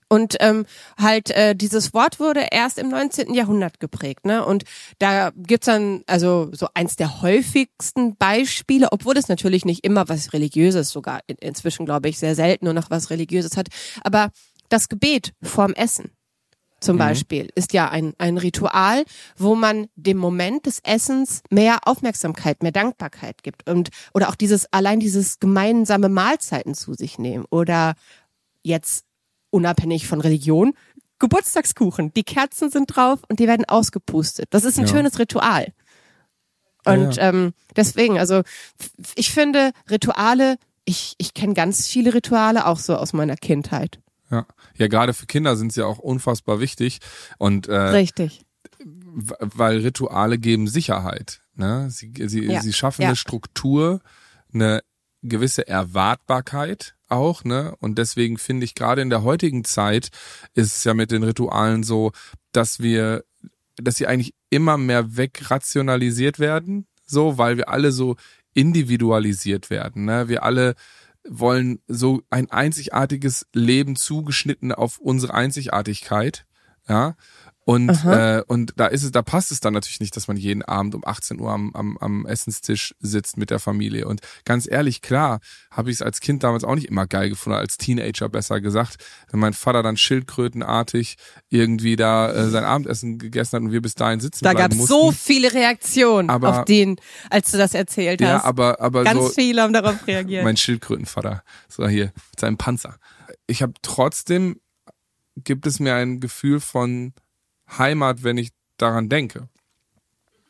und 0.08 0.36
ähm, 0.40 0.66
halt 0.98 1.30
äh, 1.30 1.54
dieses 1.54 1.94
Wort 1.94 2.20
wurde 2.20 2.48
erst 2.50 2.78
im 2.78 2.88
19. 2.88 3.34
Jahrhundert 3.34 3.80
geprägt, 3.80 4.26
ne? 4.26 4.44
Und 4.44 4.64
da 4.98 5.32
gibt's 5.36 5.66
dann 5.66 6.02
also 6.06 6.50
so 6.52 6.68
eins 6.74 6.96
der 6.96 7.22
häufigsten 7.22 8.16
Beispiele, 8.16 8.92
obwohl 8.92 9.16
es 9.16 9.28
natürlich 9.28 9.64
nicht 9.64 9.84
immer 9.84 10.08
was 10.08 10.32
Religiöses, 10.32 10.90
sogar 10.90 11.20
in, 11.26 11.36
inzwischen 11.36 11.86
glaube 11.86 12.08
ich 12.08 12.18
sehr 12.18 12.34
selten 12.34 12.64
nur 12.66 12.74
noch 12.74 12.90
was 12.90 13.10
Religiöses 13.10 13.56
hat, 13.56 13.68
aber 14.02 14.30
das 14.68 14.88
Gebet 14.88 15.32
vorm 15.42 15.72
Essen 15.74 16.10
zum 16.84 16.96
mhm. 16.96 17.00
Beispiel 17.00 17.48
ist 17.54 17.72
ja 17.72 17.88
ein, 17.88 18.12
ein 18.18 18.38
Ritual, 18.38 19.04
wo 19.36 19.54
man 19.54 19.86
dem 19.96 20.18
Moment 20.18 20.66
des 20.66 20.80
Essens 20.84 21.42
mehr 21.50 21.78
Aufmerksamkeit, 21.86 22.62
mehr 22.62 22.72
Dankbarkeit 22.72 23.42
gibt 23.42 23.68
und 23.68 23.88
oder 24.12 24.28
auch 24.28 24.34
dieses 24.34 24.70
allein 24.72 25.00
dieses 25.00 25.40
gemeinsame 25.40 26.08
Mahlzeiten 26.08 26.74
zu 26.74 26.94
sich 26.94 27.18
nehmen 27.18 27.46
oder 27.50 27.94
jetzt 28.62 29.06
unabhängig 29.54 30.08
von 30.08 30.20
Religion, 30.20 30.74
Geburtstagskuchen. 31.20 32.12
Die 32.12 32.24
Kerzen 32.24 32.70
sind 32.70 32.94
drauf 32.94 33.20
und 33.28 33.38
die 33.38 33.46
werden 33.46 33.64
ausgepustet. 33.64 34.48
Das 34.50 34.64
ist 34.64 34.78
ein 34.78 34.86
ja. 34.86 34.92
schönes 34.92 35.18
Ritual. 35.18 35.72
Und 36.84 37.16
ja, 37.16 37.22
ja. 37.22 37.28
Ähm, 37.28 37.54
deswegen, 37.76 38.18
also 38.18 38.42
ich 39.14 39.32
finde 39.32 39.70
Rituale, 39.88 40.56
ich, 40.84 41.14
ich 41.18 41.32
kenne 41.32 41.54
ganz 41.54 41.86
viele 41.86 42.12
Rituale 42.12 42.66
auch 42.66 42.78
so 42.78 42.96
aus 42.96 43.12
meiner 43.12 43.36
Kindheit. 43.36 44.00
Ja, 44.30 44.46
ja 44.76 44.88
gerade 44.88 45.14
für 45.14 45.26
Kinder 45.26 45.56
sind 45.56 45.72
sie 45.72 45.80
ja 45.80 45.86
auch 45.86 45.98
unfassbar 45.98 46.60
wichtig. 46.60 46.98
Und 47.38 47.68
äh, 47.68 47.76
Richtig. 47.76 48.44
Weil 48.84 49.78
Rituale 49.78 50.38
geben 50.38 50.66
Sicherheit. 50.66 51.40
Ne? 51.54 51.88
Sie, 51.90 52.12
sie, 52.26 52.58
sie 52.60 52.72
schaffen 52.72 53.04
eine 53.04 53.16
Struktur, 53.16 54.00
eine 54.52 54.82
gewisse 55.22 55.66
Erwartbarkeit 55.66 56.93
auch, 57.08 57.44
ne? 57.44 57.74
Und 57.80 57.98
deswegen 57.98 58.38
finde 58.38 58.64
ich 58.64 58.74
gerade 58.74 59.02
in 59.02 59.10
der 59.10 59.22
heutigen 59.22 59.64
Zeit 59.64 60.10
ist 60.54 60.76
es 60.76 60.84
ja 60.84 60.94
mit 60.94 61.10
den 61.10 61.22
Ritualen 61.22 61.82
so, 61.82 62.12
dass 62.52 62.80
wir, 62.80 63.24
dass 63.76 63.96
sie 63.96 64.06
eigentlich 64.06 64.34
immer 64.50 64.76
mehr 64.78 65.16
wegrationalisiert 65.16 66.38
werden, 66.38 66.86
so, 67.06 67.38
weil 67.38 67.56
wir 67.56 67.68
alle 67.68 67.92
so 67.92 68.16
individualisiert 68.54 69.70
werden, 69.70 70.04
ne? 70.04 70.28
Wir 70.28 70.42
alle 70.42 70.74
wollen 71.28 71.80
so 71.88 72.22
ein 72.30 72.50
einzigartiges 72.50 73.46
Leben 73.52 73.96
zugeschnitten 73.96 74.72
auf 74.72 74.98
unsere 74.98 75.34
Einzigartigkeit, 75.34 76.46
ja. 76.88 77.16
Und, 77.66 78.04
äh, 78.04 78.42
und 78.46 78.74
da 78.76 78.86
ist 78.86 79.02
es, 79.04 79.10
da 79.10 79.22
passt 79.22 79.50
es 79.50 79.60
dann 79.60 79.72
natürlich 79.72 80.00
nicht, 80.00 80.14
dass 80.16 80.28
man 80.28 80.36
jeden 80.36 80.62
Abend 80.62 80.94
um 80.94 81.02
18 81.04 81.40
Uhr 81.40 81.50
am, 81.50 81.74
am, 81.74 81.96
am 81.98 82.26
Essenstisch 82.26 82.94
sitzt 83.00 83.38
mit 83.38 83.48
der 83.48 83.58
Familie. 83.58 84.06
Und 84.06 84.20
ganz 84.44 84.70
ehrlich, 84.70 85.00
klar, 85.00 85.40
habe 85.70 85.90
ich 85.90 85.96
es 85.96 86.02
als 86.02 86.20
Kind 86.20 86.42
damals 86.44 86.64
auch 86.64 86.74
nicht 86.74 86.88
immer 86.88 87.06
geil 87.06 87.30
gefunden, 87.30 87.58
als 87.58 87.78
Teenager 87.78 88.28
besser 88.28 88.60
gesagt, 88.60 88.96
wenn 89.30 89.40
mein 89.40 89.54
Vater 89.54 89.82
dann 89.82 89.96
schildkrötenartig 89.96 91.16
irgendwie 91.48 91.96
da 91.96 92.30
äh, 92.32 92.50
sein 92.50 92.64
Abendessen 92.64 93.18
gegessen 93.18 93.56
hat 93.56 93.62
und 93.62 93.72
wir 93.72 93.80
bis 93.80 93.94
dahin 93.94 94.20
sitzen 94.20 94.44
da 94.44 94.52
bleiben 94.52 94.76
mussten. 94.76 94.92
Da 94.92 95.00
gab 95.00 95.04
so 95.04 95.12
viele 95.12 95.54
Reaktionen 95.54 96.28
aber, 96.28 96.60
auf 96.60 96.64
den, 96.66 96.96
als 97.30 97.50
du 97.50 97.56
das 97.56 97.72
erzählt 97.72 98.20
hast. 98.20 98.28
Ja, 98.28 98.44
aber, 98.44 98.80
aber 98.80 99.04
ganz 99.04 99.18
so, 99.18 99.28
viele 99.30 99.62
haben 99.62 99.72
darauf 99.72 100.06
reagiert. 100.06 100.44
Mein 100.44 100.58
Schildkrötenvater, 100.58 101.42
so 101.68 101.88
hier 101.88 102.12
mit 102.30 102.40
seinem 102.40 102.58
Panzer. 102.58 102.98
Ich 103.46 103.62
habe 103.62 103.72
trotzdem 103.80 104.60
gibt 105.36 105.66
es 105.66 105.80
mir 105.80 105.94
ein 105.94 106.20
Gefühl 106.20 106.60
von 106.60 107.12
Heimat, 107.68 108.22
wenn 108.22 108.38
ich 108.38 108.50
daran 108.76 109.08
denke. 109.08 109.48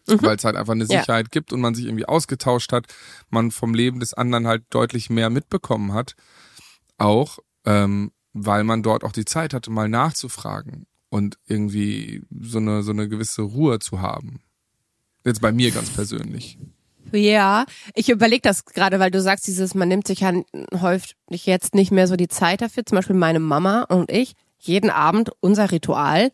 Mhm. 0.07 0.23
Weil 0.23 0.37
es 0.37 0.45
halt 0.45 0.57
einfach 0.57 0.75
eine 0.75 0.87
Sicherheit 0.87 1.27
ja. 1.27 1.31
gibt 1.31 1.53
und 1.53 1.61
man 1.61 1.75
sich 1.75 1.87
irgendwie 1.87 2.07
ausgetauscht 2.07 2.73
hat, 2.73 2.87
man 3.31 3.51
vom 3.51 3.75
Leben 3.75 4.01
des 4.01 4.15
anderen 4.15 4.47
halt 4.47 4.65
deutlich 4.71 5.09
mehr 5.11 5.31
mitbekommen 5.31 5.93
hat. 5.93 6.15
Auch, 6.99 7.39
ähm, 7.65 8.13
weil 8.33 8.65
man 8.65 8.83
dort 8.83 9.05
auch 9.05 9.13
die 9.13 9.25
Zeit 9.25 9.55
hatte, 9.55 9.71
mal 9.71 9.89
nachzufragen 9.89 10.87
und 11.09 11.39
irgendwie 11.47 12.23
so 12.39 12.59
eine, 12.59 12.83
so 12.83 12.91
eine 12.91 13.09
gewisse 13.09 13.43
Ruhe 13.43 13.79
zu 13.79 14.01
haben. 14.01 14.43
Jetzt 15.25 15.41
bei 15.41 15.53
mir 15.53 15.71
ganz 15.71 15.89
persönlich. 15.91 16.59
Ja, 17.13 17.65
ich 17.95 18.09
überlege 18.09 18.43
das 18.43 18.65
gerade, 18.65 18.99
weil 18.99 19.11
du 19.11 19.21
sagst, 19.21 19.47
dieses, 19.47 19.75
man 19.75 19.89
nimmt 19.89 20.07
sich 20.07 20.21
ja 20.21 20.33
häufig 20.75 21.15
jetzt 21.31 21.75
nicht 21.75 21.93
mehr 21.93 22.09
so 22.09 22.17
die 22.17 22.29
Zeit 22.29 22.61
dafür. 22.61 22.85
Zum 22.85 22.97
Beispiel 22.97 23.17
meine 23.17 23.41
Mama 23.41 23.83
und 23.83 24.11
ich, 24.11 24.35
jeden 24.59 24.91
Abend 24.91 25.31
unser 25.41 25.71
Ritual, 25.71 26.33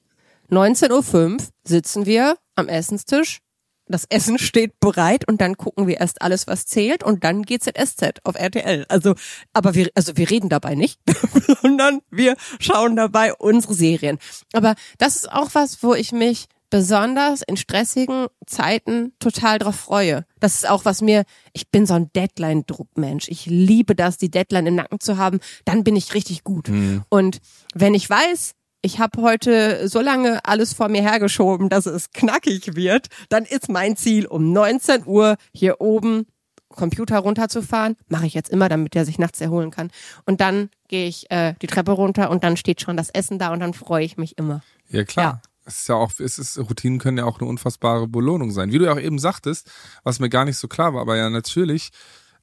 19.05 0.50 1.32
Uhr 1.32 1.46
sitzen 1.64 2.06
wir 2.06 2.36
am 2.56 2.68
Essenstisch. 2.68 3.40
Das 3.86 4.04
Essen 4.08 4.38
steht 4.38 4.78
bereit 4.78 5.26
und 5.26 5.40
dann 5.40 5.56
gucken 5.56 5.88
wir 5.88 5.98
erst 5.98 6.22
alles, 6.22 6.46
was 6.46 6.64
zählt 6.64 7.02
und 7.02 7.24
dann 7.24 7.42
GZSZ 7.42 8.20
auf 8.22 8.36
RTL. 8.36 8.86
Also, 8.88 9.14
aber 9.52 9.74
wir, 9.74 9.90
also 9.96 10.16
wir 10.16 10.30
reden 10.30 10.48
dabei 10.48 10.76
nicht, 10.76 11.00
sondern 11.62 12.00
wir 12.08 12.36
schauen 12.60 12.94
dabei 12.94 13.34
unsere 13.34 13.74
Serien. 13.74 14.18
Aber 14.52 14.76
das 14.98 15.16
ist 15.16 15.32
auch 15.32 15.50
was, 15.54 15.82
wo 15.82 15.94
ich 15.94 16.12
mich 16.12 16.46
besonders 16.70 17.42
in 17.42 17.56
stressigen 17.56 18.28
Zeiten 18.46 19.12
total 19.18 19.58
drauf 19.58 19.74
freue. 19.74 20.24
Das 20.38 20.54
ist 20.54 20.68
auch 20.68 20.84
was 20.84 21.02
mir, 21.02 21.24
ich 21.52 21.68
bin 21.70 21.84
so 21.84 21.94
ein 21.94 22.12
Deadline-Druckmensch. 22.12 23.28
Ich 23.28 23.46
liebe 23.46 23.96
das, 23.96 24.18
die 24.18 24.30
Deadline 24.30 24.66
im 24.66 24.74
Nacken 24.76 25.00
zu 25.00 25.18
haben. 25.18 25.40
Dann 25.64 25.82
bin 25.82 25.96
ich 25.96 26.14
richtig 26.14 26.44
gut. 26.44 26.68
Mhm. 26.68 27.02
Und 27.08 27.40
wenn 27.74 27.94
ich 27.94 28.08
weiß, 28.08 28.54
ich 28.82 28.98
habe 28.98 29.20
heute 29.22 29.88
so 29.88 30.00
lange 30.00 30.44
alles 30.44 30.72
vor 30.72 30.88
mir 30.88 31.02
hergeschoben, 31.02 31.68
dass 31.68 31.86
es 31.86 32.10
knackig 32.10 32.76
wird, 32.76 33.08
dann 33.28 33.44
ist 33.44 33.68
mein 33.68 33.96
Ziel 33.96 34.26
um 34.26 34.52
19 34.52 35.06
Uhr 35.06 35.36
hier 35.52 35.80
oben 35.80 36.26
Computer 36.68 37.18
runterzufahren. 37.18 37.96
Mache 38.08 38.26
ich 38.26 38.34
jetzt 38.34 38.50
immer, 38.50 38.68
damit 38.68 38.94
der 38.94 39.04
sich 39.04 39.18
nachts 39.18 39.40
erholen 39.40 39.70
kann. 39.70 39.90
Und 40.24 40.40
dann 40.40 40.70
gehe 40.88 41.06
ich 41.06 41.30
äh, 41.30 41.54
die 41.60 41.66
Treppe 41.66 41.92
runter 41.92 42.30
und 42.30 42.44
dann 42.44 42.56
steht 42.56 42.80
schon 42.80 42.96
das 42.96 43.10
Essen 43.10 43.38
da 43.38 43.52
und 43.52 43.60
dann 43.60 43.74
freue 43.74 44.04
ich 44.04 44.16
mich 44.16 44.38
immer. 44.38 44.62
Ja, 44.88 45.04
klar. 45.04 45.24
Ja. 45.24 45.42
Es 45.66 45.82
ist 45.82 45.88
ja 45.88 45.94
auch, 45.96 46.10
es 46.18 46.38
ist, 46.38 46.58
Routinen 46.58 46.98
können 46.98 47.18
ja 47.18 47.24
auch 47.24 47.38
eine 47.38 47.48
unfassbare 47.48 48.08
Belohnung 48.08 48.50
sein. 48.50 48.72
Wie 48.72 48.78
du 48.78 48.86
ja 48.86 48.92
auch 48.92 48.98
eben 48.98 49.18
sagtest, 49.18 49.70
was 50.02 50.18
mir 50.18 50.30
gar 50.30 50.44
nicht 50.44 50.56
so 50.56 50.68
klar 50.68 50.94
war, 50.94 51.02
aber 51.02 51.16
ja 51.16 51.30
natürlich, 51.30 51.90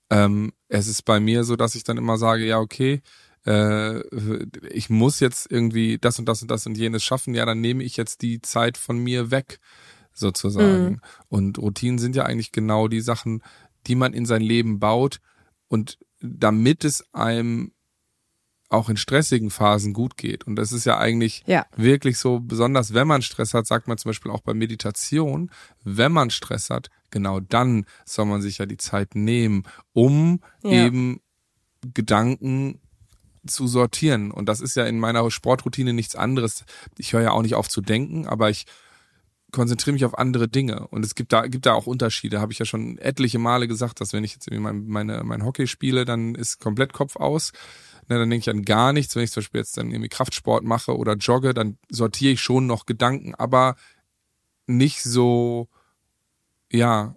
ähm, 0.09 0.53
es 0.69 0.87
ist 0.87 1.03
bei 1.03 1.19
mir 1.19 1.43
so, 1.43 1.55
dass 1.55 1.75
ich 1.75 1.83
dann 1.83 1.97
immer 1.97 2.17
sage, 2.17 2.45
ja, 2.45 2.59
okay, 2.59 3.01
äh, 3.47 4.03
ich 4.69 4.89
muss 4.89 5.19
jetzt 5.19 5.49
irgendwie 5.49 5.97
das 5.97 6.19
und 6.19 6.27
das 6.27 6.41
und 6.41 6.51
das 6.51 6.65
und 6.65 6.77
jenes 6.77 7.03
schaffen, 7.03 7.33
ja, 7.33 7.45
dann 7.45 7.61
nehme 7.61 7.83
ich 7.83 7.95
jetzt 7.95 8.21
die 8.21 8.41
Zeit 8.41 8.77
von 8.77 8.97
mir 8.97 9.31
weg, 9.31 9.59
sozusagen. 10.13 10.83
Mhm. 10.83 11.01
Und 11.29 11.57
Routinen 11.57 11.97
sind 11.97 12.15
ja 12.15 12.23
eigentlich 12.23 12.51
genau 12.51 12.87
die 12.87 13.01
Sachen, 13.01 13.41
die 13.87 13.95
man 13.95 14.13
in 14.13 14.25
sein 14.25 14.41
Leben 14.41 14.79
baut 14.79 15.19
und 15.69 15.97
damit 16.19 16.83
es 16.83 17.05
einem 17.13 17.71
auch 18.69 18.89
in 18.89 18.97
stressigen 18.97 19.49
Phasen 19.49 19.93
gut 19.93 20.17
geht. 20.17 20.45
Und 20.45 20.57
das 20.57 20.73
ist 20.73 20.85
ja 20.85 20.97
eigentlich 20.97 21.43
ja. 21.45 21.65
wirklich 21.77 22.17
so, 22.17 22.41
besonders 22.41 22.93
wenn 22.93 23.07
man 23.07 23.21
Stress 23.21 23.53
hat, 23.53 23.65
sagt 23.65 23.87
man 23.87 23.97
zum 23.97 24.09
Beispiel 24.09 24.29
auch 24.29 24.41
bei 24.41 24.53
Meditation, 24.53 25.51
wenn 25.85 26.11
man 26.11 26.31
Stress 26.31 26.69
hat, 26.69 26.89
genau 27.11 27.39
dann 27.39 27.85
soll 28.03 28.25
man 28.25 28.41
sich 28.41 28.57
ja 28.57 28.65
die 28.65 28.75
Zeit 28.75 29.15
nehmen, 29.15 29.63
um 29.93 30.41
ja. 30.63 30.85
eben 30.85 31.21
Gedanken 31.93 32.81
zu 33.47 33.67
sortieren. 33.67 34.31
Und 34.31 34.47
das 34.47 34.61
ist 34.61 34.75
ja 34.75 34.85
in 34.85 34.99
meiner 34.99 35.29
Sportroutine 35.31 35.93
nichts 35.93 36.15
anderes. 36.15 36.65
Ich 36.97 37.13
höre 37.13 37.21
ja 37.21 37.31
auch 37.31 37.41
nicht 37.41 37.55
auf 37.55 37.69
zu 37.69 37.81
denken, 37.81 38.27
aber 38.27 38.49
ich 38.49 38.65
konzentriere 39.51 39.93
mich 39.93 40.05
auf 40.05 40.17
andere 40.17 40.47
Dinge. 40.47 40.87
Und 40.87 41.05
es 41.05 41.15
gibt 41.15 41.31
da, 41.33 41.47
gibt 41.47 41.65
da 41.65 41.73
auch 41.73 41.87
Unterschiede. 41.87 42.41
Habe 42.41 42.51
ich 42.51 42.59
ja 42.59 42.65
schon 42.65 42.97
etliche 42.97 43.39
Male 43.39 43.67
gesagt, 43.67 44.01
dass 44.01 44.13
wenn 44.13 44.23
ich 44.23 44.33
jetzt 44.33 44.47
irgendwie 44.47 44.63
mein, 44.63 44.87
meine, 44.87 45.23
mein 45.23 45.45
Hockey 45.45 45.67
spiele, 45.67 46.05
dann 46.05 46.35
ist 46.35 46.59
komplett 46.59 46.93
Kopf 46.93 47.15
aus. 47.15 47.53
Ne, 48.09 48.17
dann 48.17 48.29
denke 48.29 48.43
ich 48.43 48.49
an 48.49 48.63
gar 48.63 48.93
nichts. 48.93 49.15
Wenn 49.15 49.23
ich 49.23 49.31
zum 49.31 49.41
Beispiel 49.41 49.59
jetzt 49.59 49.77
dann 49.77 49.91
irgendwie 49.91 50.09
Kraftsport 50.09 50.63
mache 50.63 50.97
oder 50.97 51.13
jogge, 51.15 51.53
dann 51.53 51.77
sortiere 51.89 52.33
ich 52.33 52.41
schon 52.41 52.67
noch 52.67 52.85
Gedanken, 52.85 53.35
aber 53.35 53.75
nicht 54.65 55.03
so, 55.03 55.69
ja, 56.71 57.15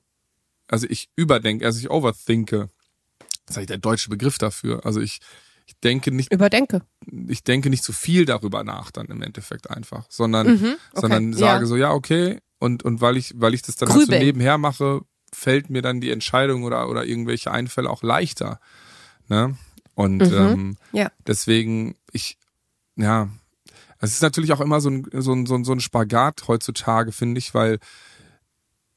also 0.69 0.87
ich 0.89 1.11
überdenke, 1.17 1.67
also 1.67 1.81
ich 1.81 1.91
overthinke. 1.91 2.71
Das 3.19 3.55
ist 3.55 3.59
eigentlich 3.59 3.67
der 3.67 3.79
deutsche 3.79 4.09
Begriff 4.09 4.39
dafür. 4.39 4.87
Also 4.87 5.01
ich, 5.01 5.21
ich 5.71 5.79
denke 5.79 6.11
nicht. 6.11 6.33
Überdenke. 6.33 6.83
Ich 7.29 7.45
denke 7.45 7.71
nicht 7.71 7.85
zu 7.85 7.93
viel 7.93 8.25
darüber 8.25 8.65
nach, 8.65 8.91
dann 8.91 9.07
im 9.07 9.23
Endeffekt 9.23 9.71
einfach, 9.71 10.05
sondern, 10.09 10.49
mhm, 10.49 10.77
okay. 10.91 11.01
sondern 11.01 11.33
sage 11.33 11.61
ja. 11.61 11.67
so, 11.67 11.77
ja, 11.77 11.93
okay, 11.93 12.41
und, 12.59 12.83
und 12.83 13.01
weil 13.01 13.17
ich, 13.17 13.35
weil 13.37 13.55
ich 13.55 13.63
das 13.63 13.77
dann 13.77 13.89
halt 13.89 14.07
so 14.07 14.13
nebenher 14.13 14.59
mache, 14.59 15.03
fällt 15.33 15.71
mir 15.71 15.81
dann 15.81 16.01
die 16.01 16.11
Entscheidung 16.11 16.65
oder, 16.65 16.89
oder 16.89 17.05
irgendwelche 17.05 17.53
Einfälle 17.53 17.89
auch 17.89 18.03
leichter. 18.03 18.59
Ne? 19.29 19.57
Und 19.95 20.19
mhm, 20.19 20.35
ähm, 20.35 20.77
ja. 20.91 21.13
deswegen, 21.25 21.95
ich, 22.11 22.37
ja, 22.97 23.29
es 24.01 24.11
ist 24.11 24.23
natürlich 24.23 24.53
auch 24.53 24.61
immer 24.61 24.81
so 24.81 24.91
ein, 24.91 25.07
so 25.13 25.33
ein, 25.33 25.47
so 25.47 25.55
ein, 25.55 25.65
so 25.65 25.73
ein 25.73 25.81
Spagat 25.81 26.49
heutzutage, 26.49 27.13
finde 27.13 27.39
ich, 27.39 27.55
weil 27.55 27.79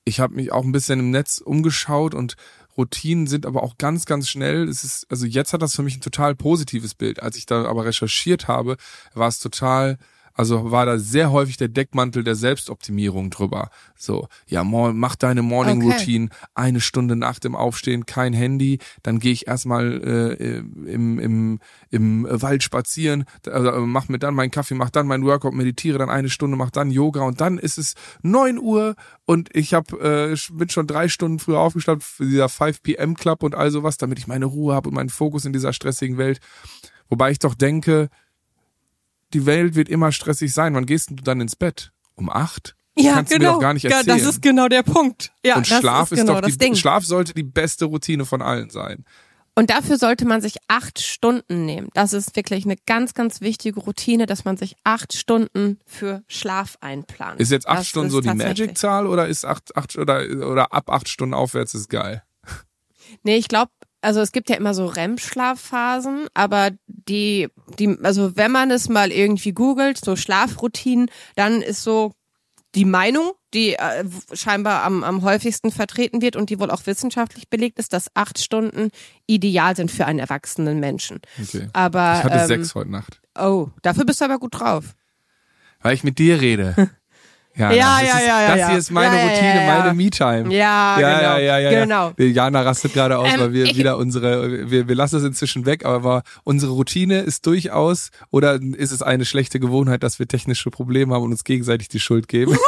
ich 0.06 0.20
habe 0.20 0.34
mich 0.34 0.52
auch 0.52 0.64
ein 0.64 0.72
bisschen 0.72 1.00
im 1.00 1.12
Netz 1.12 1.38
umgeschaut 1.38 2.16
und 2.16 2.36
Routinen 2.78 3.28
sind 3.28 3.46
aber 3.46 3.64
auch 3.64 3.78
ganz, 3.78 4.06
ganz 4.06 4.30
schnell. 4.30 4.68
Es 4.68 4.84
ist, 4.84 5.06
also 5.10 5.26
jetzt 5.26 5.54
hat 5.54 5.62
das 5.62 5.76
für 5.76 5.84
mich 5.84 5.98
ein 5.98 6.02
total 6.02 6.36
positives 6.36 6.96
Bild. 6.96 7.22
Als 7.22 7.38
ich 7.38 7.46
da 7.46 7.66
aber 7.66 7.86
recherchiert 7.86 8.48
habe, 8.48 8.78
war 9.14 9.28
es 9.28 9.40
total 9.40 9.98
also 10.34 10.72
war 10.72 10.86
da 10.86 10.98
sehr 10.98 11.32
häufig 11.32 11.58
der 11.58 11.68
Deckmantel 11.68 12.24
der 12.24 12.36
Selbstoptimierung 12.36 13.30
drüber. 13.30 13.70
So, 13.96 14.28
ja, 14.48 14.64
mach 14.64 15.16
deine 15.16 15.42
Morning 15.42 15.82
Routine, 15.82 16.26
okay. 16.26 16.46
eine 16.56 16.82
Stunde 16.82 17.16
nach 17.16 17.40
dem 17.40 17.56
Aufstehen, 17.56 18.06
kein 18.06 18.34
Handy, 18.34 18.80
dann 19.04 19.20
gehe 19.20 19.32
ich 19.32 19.48
erstmal 19.48 20.02
äh, 20.04 20.58
im, 20.92 21.20
im, 21.20 21.60
im 21.90 22.28
Wald 22.30 22.64
spazieren, 22.64 23.26
also 23.48 23.72
mach 23.86 24.10
mir 24.10 24.20
dann 24.20 24.34
meinen 24.34 24.52
Kaffee, 24.52 24.76
mach 24.76 24.90
dann 24.90 25.08
meinen 25.08 25.26
Workout, 25.26 25.54
meditiere 25.54 26.00
dann 26.00 26.10
eine 26.10 26.30
Stunde, 26.30 26.58
mach 26.58 26.72
dann 26.72 26.92
Yoga 26.92 27.22
und 27.22 27.40
dann 27.40 27.58
ist 27.58 27.78
es 27.78 27.94
neun 28.22 28.58
Uhr 28.58 28.96
und 29.26 29.56
ich 29.56 29.74
hab, 29.74 29.94
äh, 29.94 30.36
bin 30.52 30.70
schon 30.70 30.88
drei 30.88 31.08
Stunden 31.08 31.40
früher 31.40 31.60
aufgestanden 31.60 32.02
für 32.02 32.26
dieser 32.26 32.50
5 32.50 32.82
PM 32.82 33.16
Club 33.16 33.44
und 33.44 33.56
all 33.56 33.72
sowas, 33.72 33.98
damit 33.98 34.20
ich 34.20 34.28
meine 34.28 34.46
Ruhe 34.46 34.74
habe 34.74 34.90
und 34.90 34.96
meinen 34.96 35.10
Fokus 35.10 35.46
in 35.46 35.54
dieser 35.54 35.74
stressigen 35.74 36.18
Welt. 36.18 36.40
Wobei 37.10 37.32
ich 37.32 37.40
doch 37.40 37.54
denke, 37.54 38.10
die 39.34 39.46
Welt 39.46 39.76
wird 39.76 39.90
immer 39.90 40.12
stressig 40.12 40.54
sein. 40.54 40.74
Wann 40.76 40.86
gehst 40.86 41.10
du 41.12 41.16
dann 41.16 41.42
ins 41.42 41.56
Bett? 41.56 41.92
Um 42.16 42.30
acht? 42.30 42.76
Ja, 42.96 43.14
Kannst 43.16 43.32
genau. 43.32 43.40
Du 43.40 43.48
mir 43.48 43.54
doch 43.54 43.62
gar 43.62 43.74
nicht 43.74 43.86
erzählen. 43.86 44.06
Ja, 44.06 44.14
das 44.16 44.36
ist 44.36 44.42
genau 44.42 44.68
der 44.68 44.84
Punkt. 44.84 45.32
Ja, 45.44 45.56
und 45.58 45.66
Schlaf 45.66 46.12
ist, 46.12 46.20
ist 46.20 46.26
genau 46.26 46.42
doch 46.42 46.48
die, 46.48 46.58
Ding. 46.58 46.76
Schlaf 46.76 47.06
sollte 47.06 47.34
die 47.34 47.44
beste 47.44 47.86
Routine 47.86 48.26
von 48.26 48.42
allen 48.42 48.70
sein. 48.70 49.06
Und 49.56 49.70
dafür 49.70 49.98
sollte 49.98 50.26
man 50.26 50.42
sich 50.42 50.58
acht 50.68 51.00
Stunden 51.00 51.66
nehmen. 51.66 51.90
Das 51.94 52.14
ist 52.14 52.36
wirklich 52.36 52.66
eine 52.66 52.76
ganz, 52.88 53.14
ganz 53.14 53.40
wichtige 53.42 53.80
Routine, 53.80 54.26
dass 54.26 54.46
man 54.46 54.58
sich 54.58 54.76
acht 54.84 55.14
Stunden 55.14 55.80
für 55.86 56.24
Schlaf 56.28 56.78
einplant. 56.82 57.40
Ist 57.40 57.52
jetzt 57.52 57.68
acht 57.68 57.80
das 57.80 57.88
Stunden 57.88 58.10
so 58.10 58.22
die 58.22 58.34
Magic-Zahl 58.34 59.06
oder 59.06 59.28
ist 59.28 59.46
acht, 59.46 59.76
acht 59.76 59.96
oder, 59.96 60.24
oder 60.50 60.74
ab 60.74 60.90
acht 60.90 61.08
Stunden 61.08 61.36
aufwärts 61.36 61.76
ist 61.76 61.90
geil? 61.90 62.24
Nee, 63.22 63.38
ich 63.38 63.48
glaube, 63.48 63.72
also 64.04 64.22
es 64.22 64.32
gibt 64.32 64.50
ja 64.50 64.58
immer 64.58 64.74
so 64.74 64.86
REM-Schlafphasen, 64.86 66.28
aber 66.34 66.72
die, 66.88 67.48
die, 67.80 67.98
also 68.04 68.36
wenn 68.36 68.52
man 68.52 68.70
es 68.70 68.90
mal 68.90 69.12
irgendwie 69.12 69.54
googelt, 69.54 70.04
so 70.04 70.16
Schlafroutinen, 70.16 71.10
dann 71.36 71.62
ist 71.62 71.84
so 71.84 72.14
die 72.76 72.86
Meinung, 72.86 73.32
die 73.54 73.76
äh, 73.76 74.04
scheinbar 74.34 74.84
am, 74.84 75.04
am 75.04 75.22
häufigsten 75.22 75.72
vertreten 75.72 76.22
wird 76.22 76.36
und 76.36 76.50
die 76.50 76.60
wohl 76.60 76.72
auch 76.72 76.86
wissenschaftlich 76.86 77.50
belegt 77.50 77.80
ist, 77.80 77.94
dass 77.94 78.08
acht 78.16 78.40
Stunden 78.40 78.90
ideal 79.28 79.76
sind 79.76 79.92
für 79.92 80.06
einen 80.06 80.20
erwachsenen 80.20 80.80
Menschen. 80.80 81.20
Okay. 81.42 81.70
Aber 81.74 82.18
ich 82.18 82.24
hatte 82.24 82.40
ähm, 82.40 82.48
sechs 82.48 82.76
heute 82.76 82.92
Nacht. 82.92 83.22
Oh, 83.40 83.70
dafür 83.84 84.06
bist 84.06 84.22
du 84.22 84.26
aber 84.26 84.40
gut 84.40 84.60
drauf. 84.60 84.96
Weil 85.82 85.94
ich 85.94 86.04
mit 86.04 86.18
dir 86.18 86.42
rede. 86.42 86.90
Ja, 87.56 87.72
ja, 87.72 88.02
ja, 88.02 88.18
ist, 88.18 88.26
ja. 88.26 88.56
Das 88.56 88.70
hier 88.70 88.78
ist 88.80 88.92
meine 88.92 89.16
Routine, 89.16 89.64
meine 89.68 89.94
Me-Time. 89.94 90.54
Ja, 90.54 91.00
ja, 91.00 91.20
genau, 91.20 91.38
ja, 91.38 91.60
ja, 91.60 91.80
genau. 91.82 92.14
Jana 92.18 92.62
rastet 92.62 92.94
gerade 92.94 93.20
aus, 93.20 93.30
ähm, 93.32 93.40
weil 93.40 93.54
wir 93.54 93.76
wieder 93.76 93.98
unsere, 93.98 94.72
wir, 94.72 94.88
wir 94.88 94.96
lassen 94.96 95.18
es 95.18 95.24
inzwischen 95.24 95.66
weg, 95.66 95.86
aber 95.86 96.24
unsere 96.44 96.72
Routine 96.72 97.20
ist 97.20 97.46
durchaus, 97.46 98.10
oder 98.32 98.60
ist 98.62 98.92
es 98.92 99.04
eine 99.04 99.26
schlechte 99.26 99.60
Gewohnheit, 99.60 100.02
dass 100.02 100.18
wir 100.18 100.28
technische 100.28 100.72
Probleme 100.72 101.14
haben 101.14 101.24
und 101.24 101.32
uns 101.32 101.44
gegenseitig 101.44 101.90
die 101.90 102.00
Schuld 102.00 102.28
geben? 102.28 102.58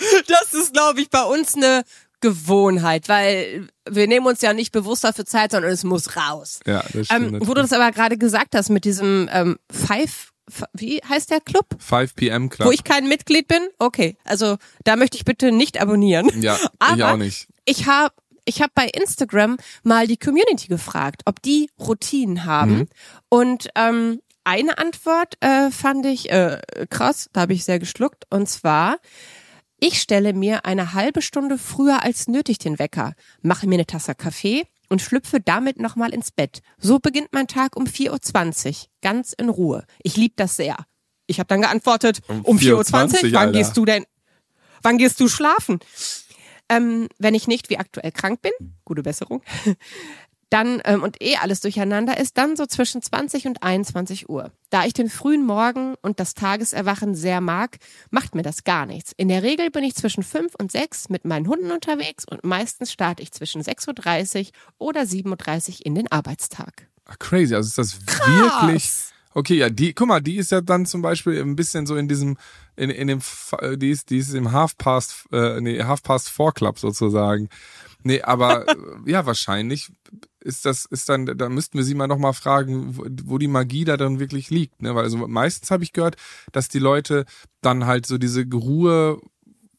das 0.26 0.52
ist, 0.52 0.72
glaube 0.72 1.00
ich, 1.00 1.08
bei 1.10 1.22
uns 1.22 1.54
eine 1.54 1.84
Gewohnheit, 2.20 3.08
weil 3.08 3.68
wir 3.88 4.06
nehmen 4.06 4.26
uns 4.26 4.42
ja 4.42 4.52
nicht 4.52 4.72
bewusst 4.72 5.04
dafür 5.04 5.24
Zeit, 5.24 5.52
sondern 5.52 5.72
es 5.72 5.84
muss 5.84 6.16
raus. 6.16 6.60
Ja, 6.66 6.84
das 6.92 7.06
stimmt. 7.06 7.34
Ähm, 7.34 7.38
wo 7.40 7.54
du 7.54 7.62
das 7.62 7.72
aber 7.72 7.90
gerade 7.92 8.18
gesagt 8.18 8.54
hast 8.54 8.68
mit 8.68 8.84
diesem 8.84 9.28
ähm, 9.32 9.56
Five 9.70 10.32
wie 10.72 11.00
heißt 11.08 11.30
der 11.30 11.40
Club? 11.40 11.66
5 11.78 12.14
PM 12.14 12.48
Club. 12.48 12.68
Wo 12.68 12.72
ich 12.72 12.84
kein 12.84 13.08
Mitglied 13.08 13.48
bin? 13.48 13.62
Okay, 13.78 14.16
also 14.24 14.56
da 14.84 14.96
möchte 14.96 15.16
ich 15.16 15.24
bitte 15.24 15.52
nicht 15.52 15.80
abonnieren. 15.80 16.30
Ja, 16.40 16.58
Aber 16.78 16.96
ich 16.96 17.04
auch 17.04 17.16
nicht. 17.16 17.48
Ich 17.64 17.86
habe 17.86 18.14
ich 18.44 18.62
habe 18.62 18.72
bei 18.74 18.86
Instagram 18.86 19.58
mal 19.82 20.06
die 20.06 20.16
Community 20.16 20.66
gefragt, 20.66 21.22
ob 21.26 21.42
die 21.42 21.70
Routinen 21.78 22.44
haben. 22.44 22.72
Mhm. 22.72 22.88
Und 23.28 23.68
ähm, 23.76 24.20
eine 24.44 24.78
Antwort 24.78 25.34
äh, 25.40 25.70
fand 25.70 26.06
ich 26.06 26.30
äh, 26.30 26.60
krass, 26.88 27.28
da 27.32 27.42
habe 27.42 27.52
ich 27.52 27.64
sehr 27.64 27.78
geschluckt. 27.78 28.24
Und 28.30 28.48
zwar, 28.48 28.96
ich 29.78 30.00
stelle 30.00 30.32
mir 30.32 30.64
eine 30.64 30.94
halbe 30.94 31.22
Stunde 31.22 31.58
früher 31.58 32.02
als 32.02 32.26
nötig 32.26 32.58
den 32.58 32.78
Wecker, 32.78 33.14
mache 33.42 33.66
mir 33.66 33.76
eine 33.76 33.86
Tasse 33.86 34.14
Kaffee 34.14 34.64
und 34.90 35.00
schlüpfe 35.00 35.40
damit 35.40 35.78
nochmal 35.80 36.12
ins 36.12 36.30
Bett. 36.30 36.60
So 36.76 36.98
beginnt 36.98 37.28
mein 37.32 37.46
Tag 37.46 37.76
um 37.76 37.84
4.20 37.84 38.68
Uhr, 38.68 38.74
ganz 39.00 39.32
in 39.32 39.48
Ruhe. 39.48 39.86
Ich 40.02 40.16
liebe 40.16 40.34
das 40.36 40.56
sehr. 40.56 40.76
Ich 41.26 41.38
habe 41.38 41.46
dann 41.46 41.62
geantwortet, 41.62 42.20
um, 42.28 42.44
um 42.44 42.58
4.20 42.58 42.74
Uhr, 42.74 43.32
wann 43.32 43.36
Alter. 43.36 43.52
gehst 43.52 43.76
du 43.76 43.84
denn, 43.84 44.04
wann 44.82 44.98
gehst 44.98 45.18
du 45.20 45.28
schlafen? 45.28 45.78
Ähm, 46.68 47.08
wenn 47.18 47.34
ich 47.34 47.48
nicht 47.48 47.70
wie 47.70 47.78
aktuell 47.78 48.12
krank 48.12 48.42
bin, 48.42 48.52
gute 48.84 49.02
Besserung, 49.02 49.42
dann 50.50 50.82
ähm, 50.84 51.02
und 51.02 51.22
eh 51.22 51.36
alles 51.36 51.60
durcheinander 51.60 52.18
ist, 52.18 52.36
dann 52.36 52.56
so 52.56 52.66
zwischen 52.66 53.00
20 53.00 53.46
und 53.46 53.62
21 53.62 54.28
Uhr. 54.28 54.50
Da 54.68 54.84
ich 54.84 54.92
den 54.92 55.08
frühen 55.08 55.46
Morgen 55.46 55.94
und 56.02 56.20
das 56.20 56.34
Tageserwachen 56.34 57.14
sehr 57.14 57.40
mag, 57.40 57.78
macht 58.10 58.34
mir 58.34 58.42
das 58.42 58.64
gar 58.64 58.84
nichts. 58.84 59.12
In 59.16 59.28
der 59.28 59.42
Regel 59.42 59.70
bin 59.70 59.84
ich 59.84 59.94
zwischen 59.94 60.22
5 60.22 60.54
und 60.56 60.72
6 60.72 61.08
mit 61.08 61.24
meinen 61.24 61.46
Hunden 61.48 61.70
unterwegs 61.70 62.24
und 62.24 62.44
meistens 62.44 62.92
starte 62.92 63.22
ich 63.22 63.32
zwischen 63.32 63.62
6.30 63.62 64.48
Uhr 64.78 64.88
oder 64.88 65.02
7.30 65.02 65.68
Uhr 65.80 65.86
in 65.86 65.94
den 65.94 66.10
Arbeitstag. 66.10 66.88
Ach, 67.06 67.18
crazy, 67.18 67.54
also 67.54 67.68
ist 67.68 67.78
das 67.78 68.06
Krass. 68.06 68.28
wirklich... 68.28 68.90
Okay, 69.32 69.54
ja, 69.54 69.70
die, 69.70 69.94
guck 69.94 70.08
mal, 70.08 70.20
die 70.20 70.38
ist 70.38 70.50
ja 70.50 70.60
dann 70.60 70.86
zum 70.86 71.02
Beispiel 71.02 71.40
ein 71.40 71.54
bisschen 71.54 71.86
so 71.86 71.94
in 71.94 72.08
diesem, 72.08 72.36
in, 72.74 72.90
in 72.90 73.06
dem, 73.06 73.20
die 73.76 73.90
ist, 73.90 74.10
die 74.10 74.18
ist 74.18 74.34
im 74.34 74.50
Half 74.50 74.76
Past, 74.76 75.26
äh, 75.30 75.60
nee, 75.60 75.80
Half 75.80 76.02
Past 76.02 76.30
Four 76.30 76.52
Club 76.52 76.80
sozusagen. 76.80 77.48
Nee, 78.02 78.22
aber 78.22 78.66
ja, 79.06 79.26
wahrscheinlich 79.26 79.92
ist 80.40 80.64
das, 80.64 80.86
ist 80.86 81.08
dann, 81.08 81.26
da 81.26 81.48
müssten 81.48 81.78
wir 81.78 81.84
sie 81.84 81.94
mal 81.94 82.06
nochmal 82.06 82.32
fragen, 82.32 82.96
wo, 82.96 83.04
wo 83.24 83.38
die 83.38 83.48
Magie 83.48 83.84
da 83.84 83.96
dann 83.96 84.20
wirklich 84.20 84.50
liegt. 84.50 84.80
Ne? 84.82 84.94
Weil 84.94 85.04
also 85.04 85.18
meistens 85.28 85.70
habe 85.70 85.84
ich 85.84 85.92
gehört, 85.92 86.16
dass 86.52 86.68
die 86.68 86.78
Leute 86.78 87.26
dann 87.60 87.86
halt 87.86 88.06
so 88.06 88.16
diese 88.16 88.44
Ruhe 88.50 89.20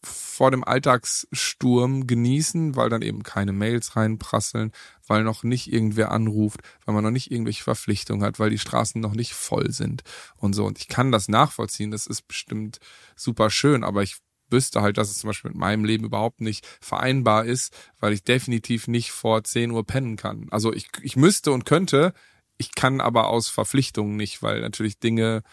vor 0.04 0.50
dem 0.50 0.64
Alltagssturm 0.64 2.08
genießen, 2.08 2.76
weil 2.76 2.90
dann 2.90 3.04
eben 3.04 3.22
keine 3.22 3.54
Mails 3.54 3.96
reinprasseln, 3.96 4.72
weil 5.06 5.24
noch 5.24 5.44
nicht 5.44 5.72
irgendwer 5.72 6.12
anruft, 6.12 6.62
weil 6.86 6.96
man 6.96 7.04
noch 7.04 7.12
nicht 7.12 7.32
irgendwelche 7.32 7.64
Verpflichtungen 7.64 8.24
hat, 8.24 8.40
weil 8.40 8.50
die 8.50 8.58
Straßen 8.58 9.00
noch 9.00 9.14
nicht 9.14 9.34
voll 9.34 9.72
sind 9.72 10.02
und 10.38 10.54
so. 10.54 10.66
Und 10.66 10.80
ich 10.80 10.88
kann 10.88 11.12
das 11.12 11.28
nachvollziehen, 11.28 11.92
das 11.92 12.08
ist 12.08 12.28
bestimmt 12.28 12.80
super 13.16 13.52
schön, 13.52 13.84
aber 13.84 14.02
ich 14.02 14.18
wüsste 14.52 14.82
halt, 14.82 14.98
dass 14.98 15.10
es 15.10 15.20
zum 15.20 15.30
Beispiel 15.30 15.52
mit 15.52 15.60
meinem 15.60 15.86
Leben 15.86 16.06
überhaupt 16.06 16.42
nicht 16.42 16.66
vereinbar 16.80 17.46
ist, 17.46 17.74
weil 18.00 18.14
ich 18.14 18.24
definitiv 18.24 18.88
nicht 18.88 19.12
vor 19.12 19.44
10 19.44 19.72
Uhr 19.72 19.86
pennen 19.86 20.18
kann. 20.18 20.48
Also 20.52 20.74
ich, 20.74 20.88
ich 21.02 21.16
müsste 21.16 21.52
und 21.52 21.66
könnte, 21.66 22.14
ich 22.58 22.76
kann 22.76 23.02
aber 23.02 23.28
aus 23.28 23.48
Verpflichtungen 23.48 24.16
nicht, 24.16 24.44
weil 24.44 24.62
natürlich 24.62 25.00
Dinge 25.00 25.44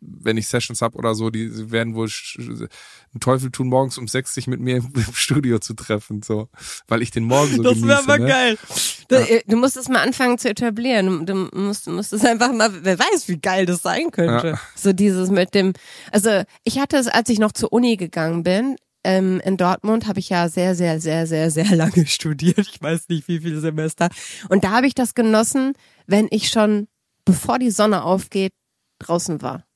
wenn 0.00 0.36
ich 0.36 0.46
Sessions 0.48 0.80
hab 0.80 0.94
oder 0.94 1.14
so, 1.14 1.30
die 1.30 1.70
werden 1.70 1.94
wohl 1.94 2.08
einen 2.38 3.20
Teufel 3.20 3.50
tun, 3.50 3.68
morgens 3.68 3.98
um 3.98 4.06
sechs 4.06 4.34
sich 4.34 4.46
mit 4.46 4.60
mir 4.60 4.76
im, 4.76 4.92
Studio 5.12 5.58
zu 5.58 5.74
treffen, 5.74 6.22
so, 6.22 6.48
weil 6.86 7.02
ich 7.02 7.10
den 7.10 7.24
Morgen 7.24 7.56
so 7.56 7.62
Das 7.62 7.82
wäre 7.82 7.98
aber 7.98 8.18
ne? 8.18 8.26
geil. 8.26 8.58
Du, 9.08 9.16
ja. 9.16 9.40
du, 9.46 9.56
musst 9.56 9.76
es 9.76 9.88
mal 9.88 10.00
anfangen 10.00 10.38
zu 10.38 10.48
etablieren. 10.48 11.26
Du, 11.26 11.34
musst, 11.52 11.86
du 11.86 11.92
musst 11.92 12.12
es 12.12 12.24
einfach 12.24 12.52
mal, 12.52 12.70
wer 12.84 12.98
weiß, 12.98 13.28
wie 13.28 13.38
geil 13.38 13.66
das 13.66 13.82
sein 13.82 14.10
könnte. 14.10 14.48
Ja. 14.48 14.60
So 14.74 14.92
dieses 14.92 15.30
mit 15.30 15.54
dem, 15.54 15.72
also 16.12 16.42
ich 16.64 16.78
hatte 16.78 16.96
es, 16.96 17.08
als 17.08 17.28
ich 17.28 17.38
noch 17.38 17.52
zur 17.52 17.72
Uni 17.72 17.96
gegangen 17.96 18.42
bin, 18.42 18.76
ähm, 19.04 19.40
in 19.44 19.56
Dortmund 19.56 20.06
habe 20.06 20.18
ich 20.20 20.28
ja 20.28 20.48
sehr, 20.48 20.74
sehr, 20.74 21.00
sehr, 21.00 21.26
sehr, 21.26 21.50
sehr 21.50 21.74
lange 21.74 22.06
studiert. 22.06 22.58
Ich 22.58 22.80
weiß 22.80 23.08
nicht, 23.08 23.26
wie 23.28 23.40
viele 23.40 23.60
Semester. 23.60 24.10
Und 24.48 24.64
da 24.64 24.70
habe 24.70 24.86
ich 24.86 24.94
das 24.94 25.14
genossen, 25.14 25.72
wenn 26.06 26.28
ich 26.30 26.50
schon, 26.50 26.88
bevor 27.24 27.58
die 27.58 27.70
Sonne 27.70 28.04
aufgeht, 28.04 28.52
draußen 29.00 29.40
war 29.42 29.67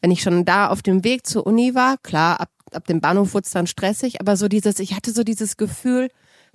wenn 0.00 0.10
ich 0.10 0.22
schon 0.22 0.44
da 0.44 0.68
auf 0.68 0.82
dem 0.82 1.04
Weg 1.04 1.26
zur 1.26 1.46
Uni 1.46 1.74
war, 1.74 1.96
klar, 1.98 2.40
ab, 2.40 2.50
ab 2.72 2.86
dem 2.86 3.00
Bahnhof 3.00 3.34
wurde 3.34 3.46
es 3.46 3.52
dann 3.52 3.66
stressig, 3.66 4.20
aber 4.20 4.36
so 4.36 4.48
dieses, 4.48 4.78
ich 4.78 4.94
hatte 4.94 5.12
so 5.12 5.24
dieses 5.24 5.56
Gefühl, 5.56 6.08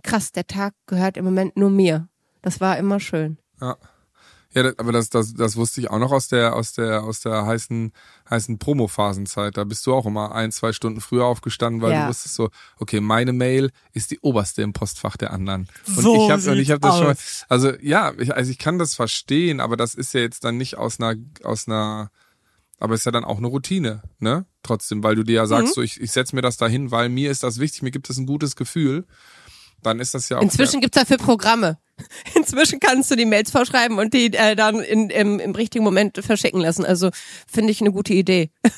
krass, 0.04 0.32
der 0.32 0.48
Tag 0.48 0.74
gehört 0.86 1.18
im 1.18 1.26
Moment 1.26 1.58
nur 1.58 1.70
mir. 1.70 2.08
Das 2.42 2.62
war 2.62 2.78
immer 2.78 3.00
schön. 3.00 3.38
Ja. 3.62 3.78
Ja, 4.56 4.72
aber 4.78 4.92
das, 4.92 5.10
das, 5.10 5.34
das 5.34 5.56
wusste 5.56 5.82
ich 5.82 5.90
auch 5.90 5.98
noch 5.98 6.12
aus 6.12 6.28
der, 6.28 6.56
aus 6.56 6.74
der, 6.74 7.04
aus 7.04 7.22
der 7.22 7.46
heißen, 7.46 7.92
heißen 8.30 8.60
Promo-Phasenzeit. 8.60 9.58
Da 9.58 9.64
bist 9.64 9.86
du 9.88 9.94
auch 9.96 10.06
immer 10.06 10.36
ein, 10.36 10.52
zwei 10.52 10.74
Stunden 10.74 11.02
früher 11.02 11.26
aufgestanden, 11.26 11.82
weil 11.82 11.92
ja. 11.92 12.04
du 12.04 12.10
wusstest 12.10 12.36
so, 12.36 12.50
okay, 12.78 13.00
meine 13.00 13.34
Mail 13.34 13.72
ist 13.94 14.12
die 14.12 14.20
oberste 14.20 14.62
im 14.62 14.74
Postfach 14.74 15.18
der 15.18 15.34
anderen. 15.34 15.68
Und 15.88 16.04
so 16.04 16.16
ich 16.16 16.32
habe 16.32 16.52
und 16.52 16.58
ich 16.60 16.70
habe 16.70 16.82
das 16.82 16.92
aus. 16.92 16.98
schon 16.98 17.08
mal, 17.08 17.18
also 17.50 17.74
ja, 17.82 18.14
ich, 18.20 18.36
also 18.36 18.52
ich 18.52 18.60
kann 18.60 18.78
das 18.78 18.94
verstehen, 18.94 19.60
aber 19.60 19.76
das 19.76 19.96
ist 19.96 20.14
ja 20.14 20.20
jetzt 20.20 20.44
dann 20.44 20.58
nicht 20.58 20.78
aus 20.78 21.00
einer, 21.00 21.16
aus 21.44 21.68
einer, 21.68 22.12
aber 22.84 22.96
ist 22.96 23.06
ja 23.06 23.14
dann 23.14 23.24
auch 23.24 23.38
eine 23.38 23.48
Routine, 23.48 24.04
ne? 24.20 24.46
Trotzdem, 24.62 25.04
weil 25.04 25.16
du 25.16 25.24
dir 25.24 25.36
ja 25.36 25.46
sagst, 25.46 25.70
mhm. 25.70 25.74
so 25.74 25.82
ich, 25.82 26.02
ich 26.02 26.12
setze 26.12 26.36
mir 26.36 26.42
das 26.42 26.58
dahin, 26.58 26.92
weil 26.92 27.08
mir 27.08 27.32
ist 27.32 27.42
das 27.42 27.60
wichtig, 27.60 27.82
mir 27.82 27.92
gibt 27.92 28.10
es 28.10 28.18
ein 28.18 28.26
gutes 28.26 28.58
Gefühl. 28.58 29.06
Dann 29.82 30.02
ist 30.02 30.14
das 30.14 30.28
ja 30.28 30.38
auch. 30.38 30.42
Inzwischen 30.42 30.82
gibt's 30.82 30.98
dafür 30.98 31.16
Programme. 31.16 31.78
Inzwischen 32.36 32.82
kannst 32.82 33.10
du 33.10 33.16
die 33.16 33.24
Mails 33.24 33.52
vorschreiben 33.52 34.00
und 34.00 34.14
die 34.14 34.34
äh, 34.34 34.58
dann 34.58 34.82
in, 34.82 35.10
im, 35.10 35.40
im 35.40 35.56
richtigen 35.56 35.86
Moment 35.86 36.18
verschicken 36.26 36.60
lassen. 36.60 36.84
Also 36.84 37.10
finde 37.48 37.72
ich 37.72 37.80
eine 37.80 37.94
gute 37.94 38.14
Idee. 38.14 38.52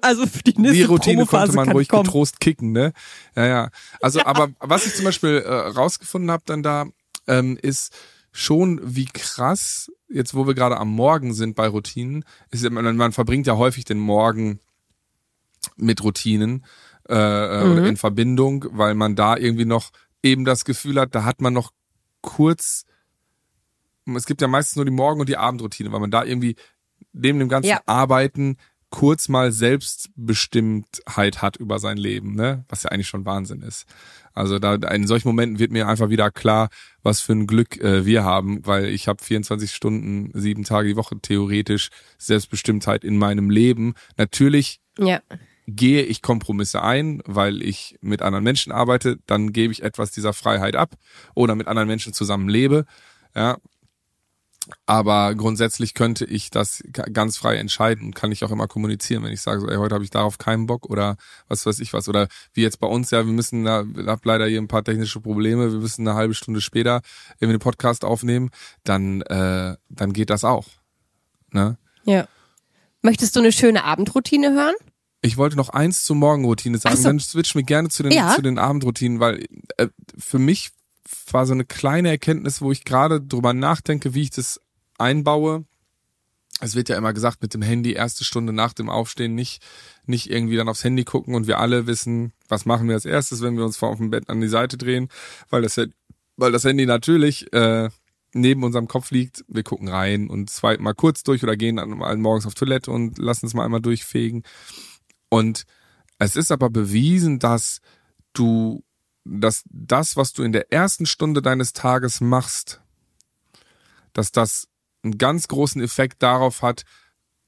Also 0.00 0.26
für 0.26 0.42
die 0.42 0.54
nächste 0.58 0.74
Die 0.74 0.82
Routine 0.84 1.26
konnte 1.26 1.52
man 1.52 1.70
ruhig 1.70 1.86
kommen. 1.86 2.04
getrost 2.04 2.40
kicken, 2.40 2.72
ne? 2.72 2.94
Ja, 3.36 3.46
ja. 3.46 3.70
Also, 4.00 4.20
ja. 4.20 4.26
aber 4.26 4.48
was 4.58 4.86
ich 4.86 4.94
zum 4.94 5.04
Beispiel 5.04 5.44
äh, 5.44 5.52
rausgefunden 5.52 6.30
habe 6.30 6.44
dann 6.46 6.62
da, 6.62 6.86
ähm, 7.26 7.58
ist 7.60 7.92
schon, 8.32 8.80
wie 8.82 9.04
krass 9.04 9.92
jetzt 10.12 10.34
wo 10.34 10.46
wir 10.46 10.54
gerade 10.54 10.78
am 10.78 10.90
Morgen 10.90 11.34
sind 11.34 11.56
bei 11.56 11.68
Routinen, 11.68 12.24
ist 12.50 12.68
man, 12.70 12.96
man 12.96 13.12
verbringt 13.12 13.46
ja 13.46 13.56
häufig 13.56 13.84
den 13.84 13.98
Morgen 13.98 14.60
mit 15.76 16.02
Routinen 16.02 16.64
äh, 17.08 17.14
äh, 17.14 17.64
mhm. 17.64 17.72
oder 17.72 17.86
in 17.86 17.96
Verbindung, 17.96 18.66
weil 18.70 18.94
man 18.94 19.16
da 19.16 19.36
irgendwie 19.36 19.64
noch 19.64 19.90
eben 20.22 20.44
das 20.44 20.64
Gefühl 20.64 21.00
hat, 21.00 21.14
da 21.14 21.24
hat 21.24 21.40
man 21.40 21.52
noch 21.52 21.72
kurz, 22.20 22.84
es 24.14 24.26
gibt 24.26 24.40
ja 24.40 24.48
meistens 24.48 24.76
nur 24.76 24.84
die 24.84 24.92
Morgen- 24.92 25.20
und 25.20 25.28
die 25.28 25.36
Abendroutine, 25.36 25.92
weil 25.92 26.00
man 26.00 26.10
da 26.10 26.24
irgendwie 26.24 26.56
neben 27.12 27.38
dem 27.38 27.48
ganzen 27.48 27.70
ja. 27.70 27.80
Arbeiten 27.86 28.56
kurz 28.92 29.28
mal 29.28 29.50
Selbstbestimmtheit 29.50 31.42
hat 31.42 31.56
über 31.56 31.80
sein 31.80 31.96
Leben, 31.96 32.34
ne? 32.34 32.64
Was 32.68 32.84
ja 32.84 32.90
eigentlich 32.90 33.08
schon 33.08 33.24
Wahnsinn 33.24 33.62
ist. 33.62 33.86
Also 34.34 34.58
da 34.58 34.74
in 34.74 35.06
solchen 35.06 35.28
Momenten 35.28 35.58
wird 35.58 35.72
mir 35.72 35.88
einfach 35.88 36.10
wieder 36.10 36.30
klar, 36.30 36.68
was 37.02 37.20
für 37.20 37.32
ein 37.32 37.46
Glück 37.46 37.80
äh, 37.80 38.04
wir 38.06 38.22
haben, 38.22 38.64
weil 38.66 38.86
ich 38.86 39.08
habe 39.08 39.24
24 39.24 39.72
Stunden, 39.72 40.30
sieben 40.38 40.64
Tage 40.64 40.88
die 40.88 40.96
Woche 40.96 41.18
theoretisch 41.20 41.88
Selbstbestimmtheit 42.18 43.02
in 43.02 43.16
meinem 43.16 43.48
Leben. 43.48 43.94
Natürlich 44.18 44.80
ja. 44.98 45.20
gehe 45.66 46.02
ich 46.02 46.20
Kompromisse 46.20 46.82
ein, 46.82 47.22
weil 47.24 47.62
ich 47.62 47.96
mit 48.02 48.20
anderen 48.20 48.44
Menschen 48.44 48.72
arbeite, 48.72 49.18
dann 49.26 49.52
gebe 49.52 49.72
ich 49.72 49.82
etwas 49.82 50.12
dieser 50.12 50.34
Freiheit 50.34 50.76
ab 50.76 50.96
oder 51.34 51.54
mit 51.54 51.66
anderen 51.66 51.88
Menschen 51.88 52.12
zusammen 52.12 52.48
lebe. 52.48 52.84
Ja, 53.34 53.56
aber 54.86 55.34
grundsätzlich 55.34 55.94
könnte 55.94 56.24
ich 56.24 56.50
das 56.50 56.82
ganz 57.12 57.36
frei 57.36 57.56
entscheiden, 57.56 58.14
kann 58.14 58.32
ich 58.32 58.44
auch 58.44 58.50
immer 58.50 58.68
kommunizieren, 58.68 59.22
wenn 59.22 59.32
ich 59.32 59.40
sage, 59.40 59.60
so, 59.60 59.68
ey, 59.68 59.76
heute 59.76 59.94
habe 59.94 60.04
ich 60.04 60.10
darauf 60.10 60.38
keinen 60.38 60.66
Bock 60.66 60.88
oder 60.88 61.16
was 61.48 61.64
weiß 61.66 61.78
ich 61.80 61.92
was. 61.92 62.08
Oder 62.08 62.28
wie 62.54 62.62
jetzt 62.62 62.80
bei 62.80 62.86
uns, 62.86 63.10
ja, 63.10 63.24
wir 63.24 63.32
müssen, 63.32 63.64
da, 63.64 63.82
ich 63.82 64.06
habe 64.06 64.20
leider 64.24 64.46
hier 64.46 64.60
ein 64.60 64.68
paar 64.68 64.84
technische 64.84 65.20
Probleme, 65.20 65.72
wir 65.72 65.80
müssen 65.80 66.06
eine 66.06 66.16
halbe 66.16 66.34
Stunde 66.34 66.60
später 66.60 67.02
wir 67.38 67.48
den 67.48 67.58
Podcast 67.58 68.04
aufnehmen, 68.04 68.50
dann, 68.84 69.22
äh, 69.22 69.76
dann 69.88 70.12
geht 70.12 70.30
das 70.30 70.44
auch. 70.44 70.66
Ne? 71.50 71.76
Ja. 72.04 72.26
Möchtest 73.02 73.34
du 73.36 73.40
eine 73.40 73.52
schöne 73.52 73.84
Abendroutine 73.84 74.52
hören? 74.52 74.74
Ich 75.22 75.36
wollte 75.36 75.56
noch 75.56 75.68
eins 75.68 76.04
zur 76.04 76.16
Morgenroutine 76.16 76.78
sagen, 76.78 76.96
so. 76.96 77.04
dann 77.04 77.20
switch 77.20 77.54
mir 77.54 77.62
gerne 77.62 77.88
zu 77.88 78.02
den, 78.02 78.12
ja. 78.12 78.34
zu 78.34 78.42
den 78.42 78.58
Abendroutinen, 78.58 79.20
weil 79.20 79.44
äh, 79.76 79.88
für 80.18 80.38
mich 80.38 80.70
war 81.30 81.46
so 81.46 81.52
eine 81.52 81.64
kleine 81.64 82.10
Erkenntnis, 82.10 82.60
wo 82.60 82.72
ich 82.72 82.84
gerade 82.84 83.20
drüber 83.20 83.52
nachdenke, 83.52 84.14
wie 84.14 84.22
ich 84.22 84.30
das 84.30 84.60
einbaue. 84.98 85.64
Es 86.60 86.74
wird 86.74 86.88
ja 86.88 86.96
immer 86.96 87.12
gesagt, 87.12 87.42
mit 87.42 87.54
dem 87.54 87.62
Handy 87.62 87.92
erste 87.92 88.24
Stunde 88.24 88.52
nach 88.52 88.72
dem 88.72 88.88
Aufstehen 88.88 89.34
nicht, 89.34 89.62
nicht 90.06 90.30
irgendwie 90.30 90.56
dann 90.56 90.68
aufs 90.68 90.84
Handy 90.84 91.04
gucken 91.04 91.34
und 91.34 91.46
wir 91.46 91.58
alle 91.58 91.86
wissen, 91.86 92.32
was 92.48 92.66
machen 92.66 92.86
wir 92.86 92.94
als 92.94 93.04
erstes, 93.04 93.42
wenn 93.42 93.56
wir 93.56 93.64
uns 93.64 93.76
vor 93.76 93.88
auf 93.88 93.98
dem 93.98 94.10
Bett 94.10 94.28
an 94.28 94.40
die 94.40 94.48
Seite 94.48 94.76
drehen, 94.76 95.08
weil 95.50 95.62
das, 95.62 95.80
weil 96.36 96.52
das 96.52 96.64
Handy 96.64 96.86
natürlich 96.86 97.52
äh, 97.52 97.88
neben 98.34 98.64
unserem 98.64 98.88
Kopf 98.88 99.10
liegt. 99.10 99.44
Wir 99.48 99.62
gucken 99.62 99.88
rein 99.88 100.28
und 100.28 100.50
swipen 100.50 100.84
mal 100.84 100.94
kurz 100.94 101.22
durch 101.22 101.42
oder 101.42 101.56
gehen 101.56 101.76
dann 101.76 101.90
morgens 102.20 102.46
auf 102.46 102.54
Toilette 102.54 102.90
und 102.90 103.18
lassen 103.18 103.46
es 103.46 103.54
mal 103.54 103.64
einmal 103.64 103.80
durchfegen. 103.80 104.42
Und 105.28 105.64
es 106.18 106.36
ist 106.36 106.52
aber 106.52 106.70
bewiesen, 106.70 107.38
dass 107.38 107.80
du 108.32 108.84
dass 109.24 109.64
das, 109.70 110.16
was 110.16 110.32
du 110.32 110.42
in 110.42 110.52
der 110.52 110.72
ersten 110.72 111.06
Stunde 111.06 111.42
deines 111.42 111.72
Tages 111.72 112.20
machst, 112.20 112.80
dass 114.12 114.32
das 114.32 114.68
einen 115.02 115.18
ganz 115.18 115.48
großen 115.48 115.82
Effekt 115.82 116.22
darauf 116.22 116.62
hat, 116.62 116.84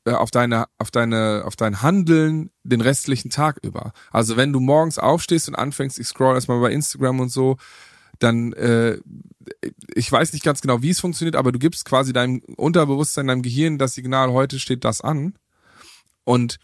äh, 0.05 0.13
auf 0.13 0.31
deine, 0.31 0.67
auf 0.79 0.91
deine, 0.91 1.43
auf 1.45 1.57
dein 1.57 1.83
Handeln 1.83 2.51
den 2.63 2.81
restlichen 2.81 3.31
Tag 3.31 3.59
über. 3.63 3.93
Also 4.11 4.37
wenn 4.37 4.53
du 4.53 4.61
morgens 4.61 4.99
aufstehst 4.99 5.49
und 5.49 5.55
anfängst, 5.55 5.99
ich 5.99 6.07
scroll 6.07 6.35
erstmal 6.35 6.61
bei 6.61 6.73
Instagram 6.73 7.21
und 7.21 7.31
so, 7.31 7.57
dann, 8.19 8.53
äh, 8.53 8.99
ich 9.95 10.11
weiß 10.11 10.33
nicht 10.33 10.45
ganz 10.45 10.61
genau, 10.61 10.83
wie 10.83 10.91
es 10.91 11.01
funktioniert, 11.01 11.37
aber 11.37 11.53
du 11.53 11.59
gibst 11.59 11.85
quasi 11.85 12.13
deinem 12.13 12.41
Unterbewusstsein, 12.57 13.27
deinem 13.27 13.43
Gehirn 13.43 13.79
das 13.79 13.95
Signal, 13.95 14.31
heute 14.31 14.59
steht 14.59 14.85
das 14.85 15.01
an. 15.01 15.35
Und 16.25 16.59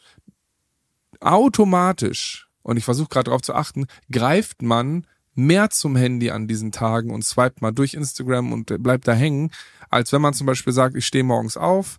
automatisch 1.20 2.49
und 2.62 2.76
ich 2.76 2.84
versuche 2.84 3.08
gerade 3.08 3.24
darauf 3.24 3.42
zu 3.42 3.54
achten, 3.54 3.86
greift 4.10 4.62
man 4.62 5.06
mehr 5.34 5.70
zum 5.70 5.96
Handy 5.96 6.30
an 6.30 6.48
diesen 6.48 6.72
Tagen 6.72 7.10
und 7.10 7.24
swipet 7.24 7.62
mal 7.62 7.72
durch 7.72 7.94
Instagram 7.94 8.52
und 8.52 8.82
bleibt 8.82 9.08
da 9.08 9.12
hängen, 9.12 9.50
als 9.88 10.12
wenn 10.12 10.22
man 10.22 10.34
zum 10.34 10.46
Beispiel 10.46 10.72
sagt, 10.72 10.96
ich 10.96 11.06
stehe 11.06 11.24
morgens 11.24 11.56
auf, 11.56 11.98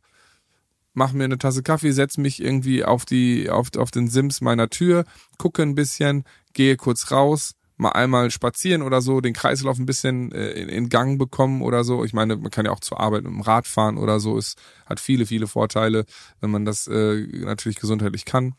mache 0.93 1.15
mir 1.15 1.23
eine 1.23 1.37
Tasse 1.37 1.63
Kaffee, 1.63 1.91
setze 1.91 2.21
mich 2.21 2.41
irgendwie 2.41 2.83
auf 2.83 3.05
die 3.05 3.49
auf, 3.49 3.69
auf 3.77 3.91
den 3.91 4.07
Sims 4.07 4.41
meiner 4.41 4.69
Tür, 4.69 5.05
gucke 5.37 5.63
ein 5.63 5.75
bisschen, 5.75 6.25
gehe 6.53 6.75
kurz 6.75 7.11
raus, 7.11 7.53
mal 7.77 7.93
einmal 7.93 8.29
spazieren 8.29 8.81
oder 8.81 9.01
so, 9.01 9.21
den 9.21 9.33
Kreislauf 9.33 9.79
ein 9.79 9.85
bisschen 9.85 10.31
äh, 10.33 10.51
in, 10.51 10.69
in, 10.69 10.89
Gang 10.89 11.17
bekommen 11.17 11.61
oder 11.61 11.83
so. 11.83 12.03
Ich 12.03 12.13
meine, 12.13 12.35
man 12.35 12.51
kann 12.51 12.65
ja 12.65 12.71
auch 12.71 12.81
zur 12.81 12.99
Arbeit 12.99 13.23
mit 13.23 13.31
dem 13.31 13.41
Rad 13.41 13.65
fahren 13.65 13.97
oder 13.97 14.19
so. 14.19 14.37
Es 14.37 14.55
hat 14.85 14.99
viele, 14.99 15.25
viele 15.25 15.47
Vorteile, 15.47 16.05
wenn 16.41 16.51
man 16.51 16.65
das 16.65 16.87
äh, 16.87 17.25
natürlich 17.43 17.79
gesundheitlich 17.79 18.25
kann 18.25 18.53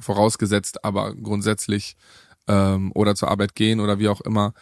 vorausgesetzt, 0.00 0.84
aber 0.84 1.14
grundsätzlich 1.14 1.96
ähm, 2.48 2.92
oder 2.94 3.14
zur 3.14 3.30
Arbeit 3.30 3.54
gehen 3.54 3.80
oder 3.80 3.98
wie 3.98 4.08
auch 4.08 4.20
immer. 4.20 4.54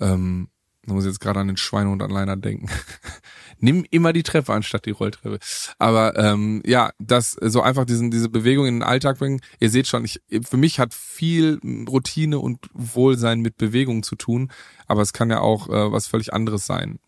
Ähm, 0.00 0.48
ich 0.88 0.94
muss 0.94 1.04
jetzt 1.04 1.20
gerade 1.20 1.40
an 1.40 1.48
den 1.48 1.58
Schweinehund 1.58 2.02
alleiner 2.02 2.36
denken. 2.36 2.68
Nimm 3.58 3.84
immer 3.90 4.14
die 4.14 4.22
Treppe 4.22 4.54
anstatt 4.54 4.86
die 4.86 4.92
Rolltreppe. 4.92 5.38
Aber 5.78 6.16
ähm, 6.16 6.62
ja, 6.64 6.92
das 6.98 7.32
so 7.32 7.60
einfach 7.60 7.84
diesen 7.84 8.10
diese 8.10 8.30
Bewegung 8.30 8.66
in 8.66 8.76
den 8.76 8.82
Alltag 8.82 9.18
bringen. 9.18 9.40
Ihr 9.60 9.68
seht 9.68 9.86
schon, 9.86 10.06
ich, 10.06 10.22
für 10.42 10.56
mich 10.56 10.78
hat 10.78 10.94
viel 10.94 11.60
Routine 11.88 12.38
und 12.38 12.70
Wohlsein 12.72 13.40
mit 13.40 13.58
Bewegung 13.58 14.02
zu 14.02 14.16
tun, 14.16 14.50
aber 14.86 15.02
es 15.02 15.12
kann 15.12 15.28
ja 15.28 15.40
auch 15.40 15.68
äh, 15.68 15.92
was 15.92 16.06
völlig 16.06 16.32
anderes 16.32 16.64
sein. 16.64 17.00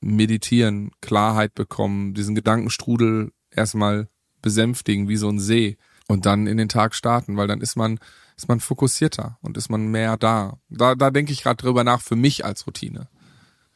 Meditieren, 0.00 0.92
Klarheit 1.02 1.54
bekommen, 1.54 2.14
diesen 2.14 2.34
Gedankenstrudel 2.34 3.32
erstmal 3.50 4.08
besänftigen 4.40 5.08
wie 5.08 5.16
so 5.16 5.28
ein 5.28 5.40
See 5.40 5.76
und 6.08 6.26
dann 6.26 6.46
in 6.46 6.56
den 6.56 6.68
Tag 6.68 6.94
starten, 6.94 7.36
weil 7.36 7.48
dann 7.48 7.60
ist 7.60 7.76
man 7.76 7.98
ist 8.36 8.48
man 8.48 8.60
fokussierter 8.60 9.38
und 9.40 9.56
ist 9.56 9.70
man 9.70 9.86
mehr 9.86 10.16
da. 10.16 10.58
Da, 10.68 10.94
da 10.94 11.10
denke 11.10 11.32
ich 11.32 11.42
gerade 11.42 11.56
drüber 11.56 11.84
nach 11.84 12.02
für 12.02 12.16
mich 12.16 12.44
als 12.44 12.66
Routine. 12.66 13.08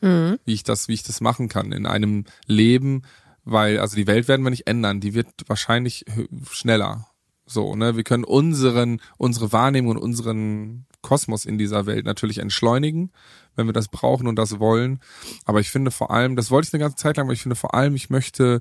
Mhm. 0.00 0.38
Wie 0.44 0.52
ich 0.52 0.62
das, 0.62 0.88
wie 0.88 0.94
ich 0.94 1.02
das 1.02 1.20
machen 1.20 1.48
kann 1.48 1.72
in 1.72 1.86
einem 1.86 2.24
Leben, 2.46 3.02
weil, 3.44 3.78
also 3.78 3.96
die 3.96 4.06
Welt 4.06 4.28
werden 4.28 4.44
wir 4.44 4.50
nicht 4.50 4.66
ändern, 4.66 5.00
die 5.00 5.14
wird 5.14 5.28
wahrscheinlich 5.46 6.04
schneller. 6.50 7.06
So, 7.46 7.74
ne, 7.74 7.96
wir 7.96 8.04
können 8.04 8.24
unseren, 8.24 9.00
unsere 9.16 9.52
Wahrnehmung 9.52 9.96
und 9.96 10.02
unseren 10.02 10.86
Kosmos 11.02 11.46
in 11.46 11.58
dieser 11.58 11.86
Welt 11.86 12.04
natürlich 12.04 12.38
entschleunigen, 12.38 13.10
wenn 13.56 13.66
wir 13.66 13.72
das 13.72 13.88
brauchen 13.88 14.26
und 14.26 14.36
das 14.36 14.60
wollen. 14.60 15.00
Aber 15.46 15.60
ich 15.60 15.70
finde 15.70 15.90
vor 15.90 16.10
allem, 16.10 16.36
das 16.36 16.50
wollte 16.50 16.68
ich 16.68 16.74
eine 16.74 16.82
ganze 16.82 16.96
Zeit 16.96 17.16
lang, 17.16 17.26
aber 17.26 17.32
ich 17.32 17.42
finde 17.42 17.56
vor 17.56 17.74
allem, 17.74 17.96
ich 17.96 18.10
möchte 18.10 18.60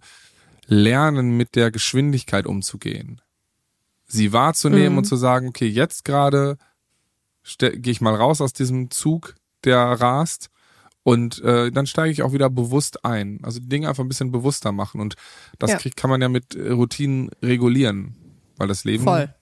lernen, 0.66 1.38
mit 1.38 1.56
der 1.56 1.72
Geschwindigkeit 1.72 2.48
umzugehen. 2.48 3.22
Sie 4.10 4.34
wahrzunehmen 4.34 4.94
mhm. 4.94 4.98
und 5.00 5.06
zu 5.06 5.16
sagen, 5.16 5.48
okay, 5.48 5.68
jetzt 5.68 6.04
gerade 6.04 6.58
gehe 7.58 7.92
ich 7.92 8.02
mal 8.02 8.16
raus 8.16 8.42
aus 8.42 8.54
diesem 8.54 8.92
Zug, 8.92 9.36
der 9.64 9.80
rast 9.80 10.50
und 11.04 11.42
äh, 11.42 11.72
dann 11.72 11.88
steige 11.88 12.12
ich 12.12 12.22
auch 12.22 12.34
wieder 12.34 12.50
bewusst 12.50 13.06
ein. 13.06 13.40
Also 13.44 13.60
die 13.60 13.70
Dinge 13.70 13.90
einfach 13.90 14.04
ein 14.04 14.10
bisschen 14.10 14.32
bewusster 14.32 14.72
machen. 14.72 15.02
Und 15.02 15.16
das 15.58 15.72
ja. 15.72 15.78
kriegt, 15.78 15.96
kann 15.96 16.10
man 16.10 16.22
ja 16.22 16.30
mit 16.30 16.56
äh, 16.56 16.72
Routinen 16.72 17.32
regulieren. 17.42 18.16
Weil 18.58 18.68
das 18.68 18.84
Leben 18.84 19.06
Voll. 19.06 19.34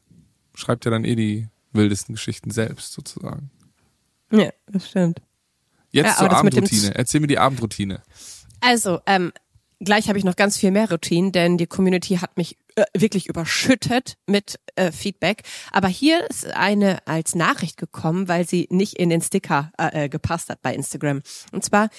schreibt 0.53 0.86
ja 0.86 0.91
dann 0.91 1.03
eh 1.03 1.15
die 1.15 1.49
wildesten 1.73 2.15
Geschichten 2.15 2.51
selbst, 2.51 2.93
sozusagen. 2.93 3.51
Ja, 4.32 4.51
das 4.67 4.88
stimmt. 4.89 5.21
Jetzt 5.91 6.06
ja, 6.06 6.15
zur 6.15 6.32
Abendroutine. 6.32 6.95
Erzähl 6.95 7.21
mir 7.21 7.27
die 7.27 7.39
Abendroutine. 7.39 8.01
Also, 8.62 8.99
ähm, 9.06 9.32
gleich 9.79 10.07
habe 10.09 10.17
ich 10.17 10.25
noch 10.25 10.35
ganz 10.35 10.57
viel 10.57 10.71
mehr 10.71 10.89
Routinen, 10.89 11.31
denn 11.31 11.57
die 11.57 11.67
Community 11.67 12.15
hat 12.17 12.37
mich 12.37 12.57
äh, 12.75 12.85
wirklich 12.95 13.27
überschüttet 13.27 14.17
mit 14.25 14.59
äh, 14.75 14.91
Feedback. 14.91 15.43
Aber 15.71 15.87
hier 15.87 16.29
ist 16.29 16.47
eine 16.47 17.05
als 17.07 17.35
Nachricht 17.35 17.77
gekommen, 17.77 18.27
weil 18.27 18.47
sie 18.47 18.67
nicht 18.69 18.93
in 18.93 19.09
den 19.09 19.21
Sticker 19.21 19.71
äh, 19.77 20.05
äh, 20.05 20.09
gepasst 20.09 20.49
hat 20.49 20.61
bei 20.61 20.73
Instagram. 20.73 21.21
Und 21.51 21.63
zwar, 21.63 21.89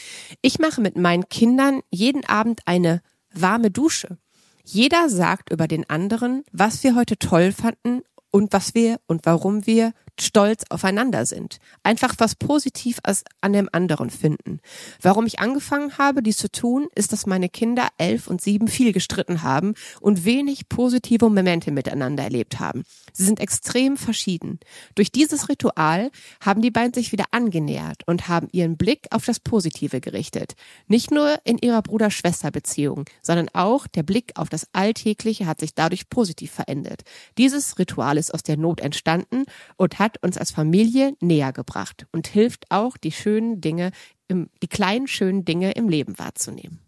ich 0.42 0.58
mache 0.58 0.80
mit 0.80 0.96
meinen 0.96 1.28
Kindern 1.28 1.80
jeden 1.90 2.24
Abend 2.24 2.60
eine 2.66 3.02
warme 3.32 3.70
Dusche. 3.70 4.18
Jeder 4.64 5.08
sagt 5.08 5.50
über 5.50 5.66
den 5.66 5.88
anderen, 5.88 6.44
was 6.52 6.84
wir 6.84 6.94
heute 6.94 7.18
toll 7.18 7.52
fanden 7.52 8.02
und 8.30 8.52
was 8.52 8.74
wir 8.74 9.00
und 9.06 9.24
warum 9.24 9.66
wir 9.66 9.92
stolz 10.20 10.64
aufeinander 10.70 11.26
sind. 11.26 11.58
Einfach 11.82 12.14
was 12.18 12.34
positiv 12.34 12.98
an 13.40 13.52
dem 13.52 13.68
anderen 13.72 14.10
finden. 14.10 14.60
Warum 15.00 15.26
ich 15.26 15.40
angefangen 15.40 15.98
habe, 15.98 16.22
dies 16.22 16.36
zu 16.36 16.50
tun, 16.50 16.88
ist, 16.94 17.12
dass 17.12 17.26
meine 17.26 17.48
Kinder 17.48 17.88
elf 17.98 18.26
und 18.26 18.40
sieben 18.40 18.68
viel 18.68 18.92
gestritten 18.92 19.42
haben 19.42 19.74
und 20.00 20.24
wenig 20.24 20.68
positive 20.68 21.28
Momente 21.28 21.70
miteinander 21.70 22.24
erlebt 22.24 22.60
haben. 22.60 22.84
Sie 23.12 23.24
sind 23.24 23.40
extrem 23.40 23.96
verschieden. 23.96 24.58
Durch 24.94 25.12
dieses 25.12 25.48
Ritual 25.48 26.10
haben 26.40 26.62
die 26.62 26.70
beiden 26.70 26.94
sich 26.94 27.12
wieder 27.12 27.26
angenähert 27.30 28.02
und 28.06 28.28
haben 28.28 28.48
ihren 28.52 28.76
Blick 28.76 29.06
auf 29.10 29.24
das 29.24 29.40
Positive 29.40 30.00
gerichtet. 30.00 30.54
Nicht 30.86 31.10
nur 31.10 31.38
in 31.44 31.58
ihrer 31.58 31.82
Bruder-Schwester-Beziehung, 31.82 33.04
sondern 33.22 33.48
auch 33.52 33.86
der 33.86 34.02
Blick 34.02 34.32
auf 34.36 34.48
das 34.48 34.66
Alltägliche 34.72 35.46
hat 35.46 35.60
sich 35.60 35.74
dadurch 35.74 36.08
positiv 36.08 36.50
verändert. 36.50 37.02
Dieses 37.36 37.78
Ritual 37.78 38.18
ist 38.18 38.32
aus 38.32 38.42
der 38.42 38.56
Not 38.56 38.80
entstanden 38.80 39.44
und 39.76 39.98
hat 39.98 40.07
hat 40.08 40.22
uns 40.22 40.38
als 40.38 40.50
Familie 40.50 41.14
näher 41.20 41.52
gebracht 41.52 42.06
und 42.12 42.26
hilft 42.28 42.70
auch, 42.70 42.96
die 42.96 43.12
schönen 43.12 43.60
Dinge, 43.60 43.90
im, 44.26 44.48
die 44.62 44.68
kleinen 44.68 45.06
schönen 45.06 45.44
Dinge 45.44 45.72
im 45.72 45.88
Leben 45.88 46.18
wahrzunehmen. 46.18 46.80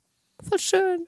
Voll 0.42 0.58
schön. 0.58 1.06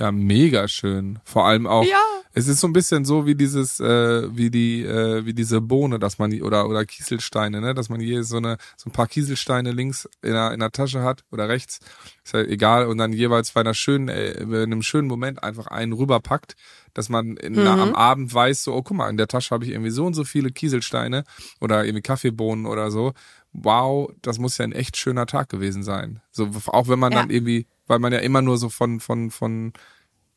Ja, 0.00 0.10
mega 0.10 0.66
schön. 0.66 1.18
Vor 1.24 1.46
allem 1.46 1.66
auch. 1.66 1.84
Ja. 1.84 1.98
Es 2.32 2.48
ist 2.48 2.60
so 2.60 2.68
ein 2.68 2.72
bisschen 2.72 3.04
so 3.04 3.26
wie 3.26 3.34
dieses, 3.34 3.80
äh, 3.80 4.34
wie 4.34 4.50
die, 4.50 4.82
äh, 4.82 5.26
wie 5.26 5.34
diese 5.34 5.60
Bohne, 5.60 5.98
dass 5.98 6.18
man 6.18 6.40
oder 6.40 6.68
oder 6.68 6.86
Kieselsteine, 6.86 7.60
ne, 7.60 7.74
dass 7.74 7.90
man 7.90 8.00
hier 8.00 8.24
so 8.24 8.38
eine 8.38 8.56
so 8.76 8.88
ein 8.88 8.92
paar 8.92 9.08
Kieselsteine 9.08 9.72
links 9.72 10.08
in 10.22 10.32
der 10.32 10.52
in 10.52 10.60
der 10.60 10.70
Tasche 10.70 11.02
hat 11.02 11.24
oder 11.32 11.50
rechts, 11.50 11.80
ist 12.24 12.32
ja 12.32 12.40
egal 12.40 12.86
und 12.86 12.96
dann 12.98 13.12
jeweils 13.12 13.50
bei 13.50 13.60
einer 13.60 13.74
schönen, 13.74 14.08
äh, 14.08 14.30
in 14.30 14.54
einem 14.54 14.82
schönen 14.82 15.08
Moment 15.08 15.42
einfach 15.42 15.66
einen 15.66 15.92
rüberpackt, 15.92 16.54
dass 16.94 17.08
man 17.08 17.36
in, 17.36 17.54
mhm. 17.54 17.66
am 17.66 17.94
Abend 17.94 18.32
weiß, 18.32 18.64
so, 18.64 18.74
oh 18.74 18.82
guck 18.82 18.96
mal, 18.96 19.10
in 19.10 19.18
der 19.18 19.28
Tasche 19.28 19.50
habe 19.50 19.64
ich 19.64 19.72
irgendwie 19.72 19.90
so 19.90 20.06
und 20.06 20.14
so 20.14 20.24
viele 20.24 20.50
Kieselsteine 20.50 21.24
oder 21.60 21.84
irgendwie 21.84 22.02
Kaffeebohnen 22.02 22.64
oder 22.64 22.90
so. 22.90 23.12
Wow, 23.52 24.12
das 24.22 24.38
muss 24.38 24.58
ja 24.58 24.64
ein 24.64 24.72
echt 24.72 24.96
schöner 24.96 25.26
Tag 25.26 25.48
gewesen 25.48 25.82
sein. 25.82 26.20
So 26.30 26.50
auch 26.66 26.88
wenn 26.88 26.98
man 26.98 27.12
ja. 27.12 27.20
dann 27.20 27.30
irgendwie, 27.30 27.66
weil 27.86 27.98
man 27.98 28.12
ja 28.12 28.20
immer 28.20 28.42
nur 28.42 28.58
so 28.58 28.68
von 28.68 29.00
von 29.00 29.30
von 29.30 29.72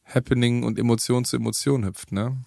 Happening 0.05 0.63
und 0.63 0.79
Emotion 0.79 1.25
zu 1.25 1.37
Emotion 1.37 1.85
hüpft, 1.85 2.11
ne? 2.11 2.37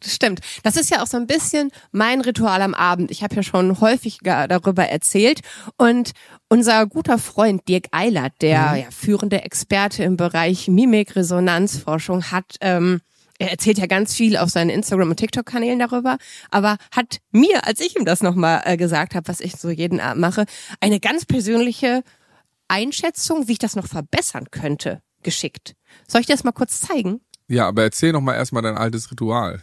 Das 0.00 0.14
stimmt. 0.14 0.40
Das 0.62 0.76
ist 0.76 0.90
ja 0.90 1.02
auch 1.02 1.06
so 1.06 1.16
ein 1.16 1.26
bisschen 1.26 1.70
mein 1.90 2.20
Ritual 2.20 2.60
am 2.60 2.74
Abend. 2.74 3.10
Ich 3.10 3.22
habe 3.22 3.34
ja 3.34 3.42
schon 3.42 3.80
häufig 3.80 4.18
darüber 4.22 4.84
erzählt. 4.84 5.40
Und 5.78 6.12
unser 6.48 6.86
guter 6.86 7.18
Freund 7.18 7.66
Dirk 7.66 7.86
Eilert, 7.92 8.34
der 8.42 8.72
mhm. 8.72 8.76
ja, 8.76 8.90
führende 8.90 9.42
Experte 9.42 10.04
im 10.04 10.16
Bereich 10.16 10.68
Mimik-Resonanzforschung, 10.68 12.30
hat 12.30 12.56
ähm, 12.60 13.00
er 13.38 13.50
erzählt 13.50 13.78
ja 13.78 13.86
ganz 13.86 14.14
viel 14.14 14.36
auf 14.36 14.50
seinen 14.50 14.70
Instagram- 14.70 15.10
und 15.10 15.16
TikTok-Kanälen 15.16 15.78
darüber, 15.78 16.18
aber 16.50 16.76
hat 16.90 17.18
mir, 17.32 17.66
als 17.66 17.80
ich 17.80 17.96
ihm 17.96 18.04
das 18.04 18.22
nochmal 18.22 18.62
äh, 18.64 18.76
gesagt 18.76 19.14
habe, 19.14 19.28
was 19.28 19.40
ich 19.40 19.56
so 19.56 19.70
jeden 19.70 20.00
Abend 20.00 20.20
mache, 20.20 20.46
eine 20.80 21.00
ganz 21.00 21.24
persönliche 21.24 22.02
Einschätzung, 22.68 23.48
wie 23.48 23.52
ich 23.52 23.58
das 23.58 23.76
noch 23.76 23.86
verbessern 23.86 24.46
könnte, 24.50 25.02
geschickt. 25.22 25.74
Soll 26.08 26.20
ich 26.20 26.26
dir 26.26 26.34
das 26.34 26.44
mal 26.44 26.52
kurz 26.52 26.80
zeigen? 26.80 27.20
Ja, 27.48 27.68
aber 27.68 27.82
erzähl 27.84 28.12
noch 28.12 28.20
mal 28.20 28.34
erstmal 28.34 28.62
dein 28.62 28.76
altes 28.76 29.10
Ritual. 29.10 29.62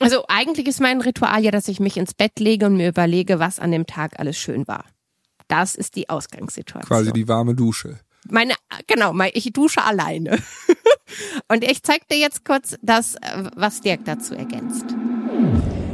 Also 0.00 0.24
eigentlich 0.28 0.66
ist 0.66 0.80
mein 0.80 1.00
Ritual 1.00 1.42
ja, 1.42 1.50
dass 1.50 1.68
ich 1.68 1.80
mich 1.80 1.96
ins 1.96 2.14
Bett 2.14 2.38
lege 2.38 2.66
und 2.66 2.76
mir 2.76 2.88
überlege, 2.88 3.38
was 3.38 3.58
an 3.58 3.70
dem 3.70 3.86
Tag 3.86 4.18
alles 4.18 4.36
schön 4.36 4.66
war. 4.68 4.84
Das 5.48 5.74
ist 5.74 5.96
die 5.96 6.08
Ausgangssituation. 6.08 6.88
Quasi 6.88 7.12
die 7.12 7.28
warme 7.28 7.54
Dusche. 7.54 8.00
Meine, 8.28 8.54
genau, 8.86 9.14
ich 9.32 9.52
dusche 9.52 9.82
alleine. 9.82 10.38
und 11.48 11.64
ich 11.64 11.82
zeig 11.82 12.08
dir 12.08 12.18
jetzt 12.18 12.44
kurz 12.44 12.76
das, 12.82 13.16
was 13.56 13.80
Dirk 13.80 14.04
dazu 14.04 14.34
ergänzt. 14.34 14.86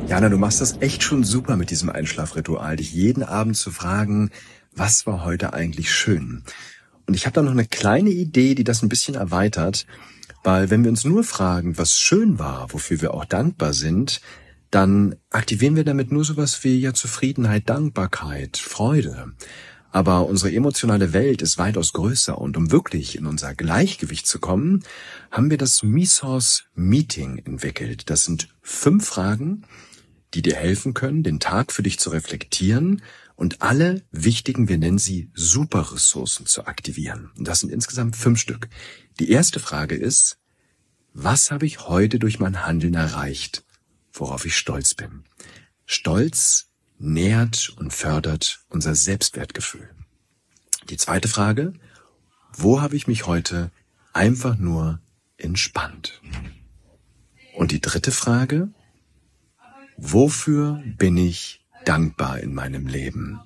Jana, 0.08 0.28
du 0.28 0.38
machst 0.38 0.60
das 0.60 0.78
echt 0.80 1.02
schon 1.02 1.24
super 1.24 1.56
mit 1.56 1.70
diesem 1.70 1.90
Einschlafritual, 1.90 2.76
dich 2.76 2.92
jeden 2.92 3.22
Abend 3.22 3.56
zu 3.56 3.70
fragen, 3.70 4.30
was 4.74 5.06
war 5.06 5.24
heute 5.24 5.52
eigentlich 5.52 5.92
schön? 5.92 6.44
Und 7.06 7.14
ich 7.14 7.26
habe 7.26 7.34
da 7.34 7.42
noch 7.42 7.52
eine 7.52 7.66
kleine 7.66 8.10
Idee, 8.10 8.54
die 8.54 8.64
das 8.64 8.82
ein 8.82 8.88
bisschen 8.88 9.14
erweitert, 9.14 9.86
weil 10.44 10.70
wenn 10.70 10.84
wir 10.84 10.90
uns 10.90 11.04
nur 11.04 11.24
fragen, 11.24 11.76
was 11.78 11.98
schön 11.98 12.38
war, 12.38 12.72
wofür 12.72 13.00
wir 13.00 13.14
auch 13.14 13.24
dankbar 13.24 13.72
sind, 13.72 14.20
dann 14.70 15.16
aktivieren 15.30 15.76
wir 15.76 15.84
damit 15.84 16.12
nur 16.12 16.24
sowas 16.24 16.62
wie 16.64 16.78
ja 16.78 16.92
Zufriedenheit, 16.94 17.68
Dankbarkeit, 17.68 18.58
Freude. 18.58 19.32
Aber 19.90 20.26
unsere 20.26 20.52
emotionale 20.52 21.12
Welt 21.12 21.40
ist 21.40 21.58
weitaus 21.58 21.92
größer 21.92 22.38
und 22.38 22.56
um 22.56 22.70
wirklich 22.70 23.16
in 23.16 23.26
unser 23.26 23.54
Gleichgewicht 23.54 24.26
zu 24.26 24.38
kommen, 24.38 24.84
haben 25.30 25.50
wir 25.50 25.58
das 25.58 25.82
Misos 25.82 26.64
Meeting 26.74 27.38
entwickelt. 27.38 28.10
Das 28.10 28.24
sind 28.24 28.48
fünf 28.60 29.06
Fragen, 29.06 29.64
die 30.34 30.42
dir 30.42 30.56
helfen 30.56 30.92
können, 30.92 31.22
den 31.22 31.40
Tag 31.40 31.72
für 31.72 31.82
dich 31.82 31.98
zu 31.98 32.10
reflektieren 32.10 33.02
und 33.34 33.62
alle 33.62 34.02
wichtigen, 34.10 34.68
wir 34.68 34.78
nennen 34.78 34.98
sie 34.98 35.30
Superressourcen 35.32 36.46
zu 36.46 36.66
aktivieren. 36.66 37.30
Und 37.38 37.48
das 37.48 37.60
sind 37.60 37.70
insgesamt 37.70 38.16
fünf 38.16 38.40
Stück. 38.40 38.68
Die 39.20 39.30
erste 39.30 39.60
Frage 39.60 39.94
ist, 39.94 40.38
was 41.14 41.50
habe 41.50 41.64
ich 41.64 41.88
heute 41.88 42.18
durch 42.18 42.40
mein 42.40 42.66
Handeln 42.66 42.94
erreicht, 42.94 43.64
worauf 44.12 44.44
ich 44.44 44.56
stolz 44.56 44.94
bin? 44.94 45.24
Stolz 45.86 46.67
nährt 46.98 47.70
und 47.76 47.92
fördert 47.92 48.64
unser 48.68 48.94
Selbstwertgefühl. 48.94 49.88
Die 50.90 50.96
zweite 50.96 51.28
Frage, 51.28 51.72
wo 52.52 52.80
habe 52.80 52.96
ich 52.96 53.06
mich 53.06 53.26
heute 53.26 53.70
einfach 54.12 54.56
nur 54.56 55.00
entspannt? 55.36 56.20
Und 57.54 57.72
die 57.72 57.80
dritte 57.80 58.12
Frage, 58.12 58.68
wofür 59.96 60.82
bin 60.96 61.16
ich 61.16 61.64
dankbar 61.84 62.40
in 62.40 62.54
meinem 62.54 62.86
Leben? 62.86 63.40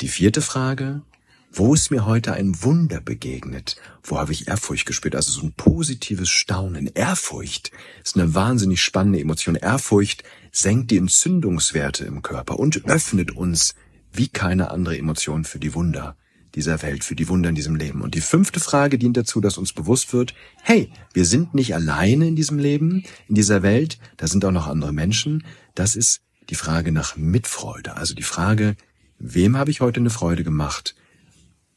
Die 0.00 0.08
vierte 0.08 0.42
Frage, 0.42 1.02
wo 1.52 1.74
ist 1.74 1.90
mir 1.90 2.06
heute 2.06 2.32
ein 2.32 2.62
Wunder 2.62 3.00
begegnet? 3.00 3.76
Wo 4.04 4.18
habe 4.18 4.32
ich 4.32 4.46
Ehrfurcht 4.46 4.86
gespürt? 4.86 5.16
Also 5.16 5.32
so 5.32 5.42
ein 5.42 5.52
positives 5.52 6.28
Staunen. 6.28 6.86
Ehrfurcht 6.94 7.72
ist 8.04 8.16
eine 8.16 8.34
wahnsinnig 8.34 8.80
spannende 8.80 9.18
Emotion. 9.18 9.56
Ehrfurcht 9.56 10.22
senkt 10.52 10.92
die 10.92 10.98
Entzündungswerte 10.98 12.04
im 12.04 12.22
Körper 12.22 12.58
und 12.58 12.84
öffnet 12.84 13.32
uns 13.32 13.74
wie 14.12 14.28
keine 14.28 14.70
andere 14.70 14.96
Emotion 14.96 15.44
für 15.44 15.58
die 15.58 15.74
Wunder 15.74 16.16
dieser 16.54 16.82
Welt, 16.82 17.02
für 17.04 17.16
die 17.16 17.28
Wunder 17.28 17.48
in 17.48 17.54
diesem 17.56 17.74
Leben. 17.74 18.02
Und 18.02 18.14
die 18.14 18.20
fünfte 18.20 18.60
Frage 18.60 18.98
dient 18.98 19.16
dazu, 19.16 19.40
dass 19.40 19.58
uns 19.58 19.72
bewusst 19.72 20.12
wird, 20.12 20.34
hey, 20.62 20.92
wir 21.12 21.24
sind 21.24 21.54
nicht 21.54 21.74
alleine 21.74 22.28
in 22.28 22.36
diesem 22.36 22.58
Leben, 22.58 23.04
in 23.28 23.34
dieser 23.34 23.62
Welt, 23.62 23.98
da 24.16 24.26
sind 24.26 24.44
auch 24.44 24.50
noch 24.52 24.66
andere 24.66 24.92
Menschen. 24.92 25.44
Das 25.74 25.96
ist 25.96 26.22
die 26.48 26.56
Frage 26.56 26.92
nach 26.92 27.16
Mitfreude, 27.16 27.96
also 27.96 28.14
die 28.14 28.24
Frage, 28.24 28.76
wem 29.18 29.56
habe 29.56 29.70
ich 29.70 29.80
heute 29.80 30.00
eine 30.00 30.10
Freude 30.10 30.42
gemacht 30.42 30.94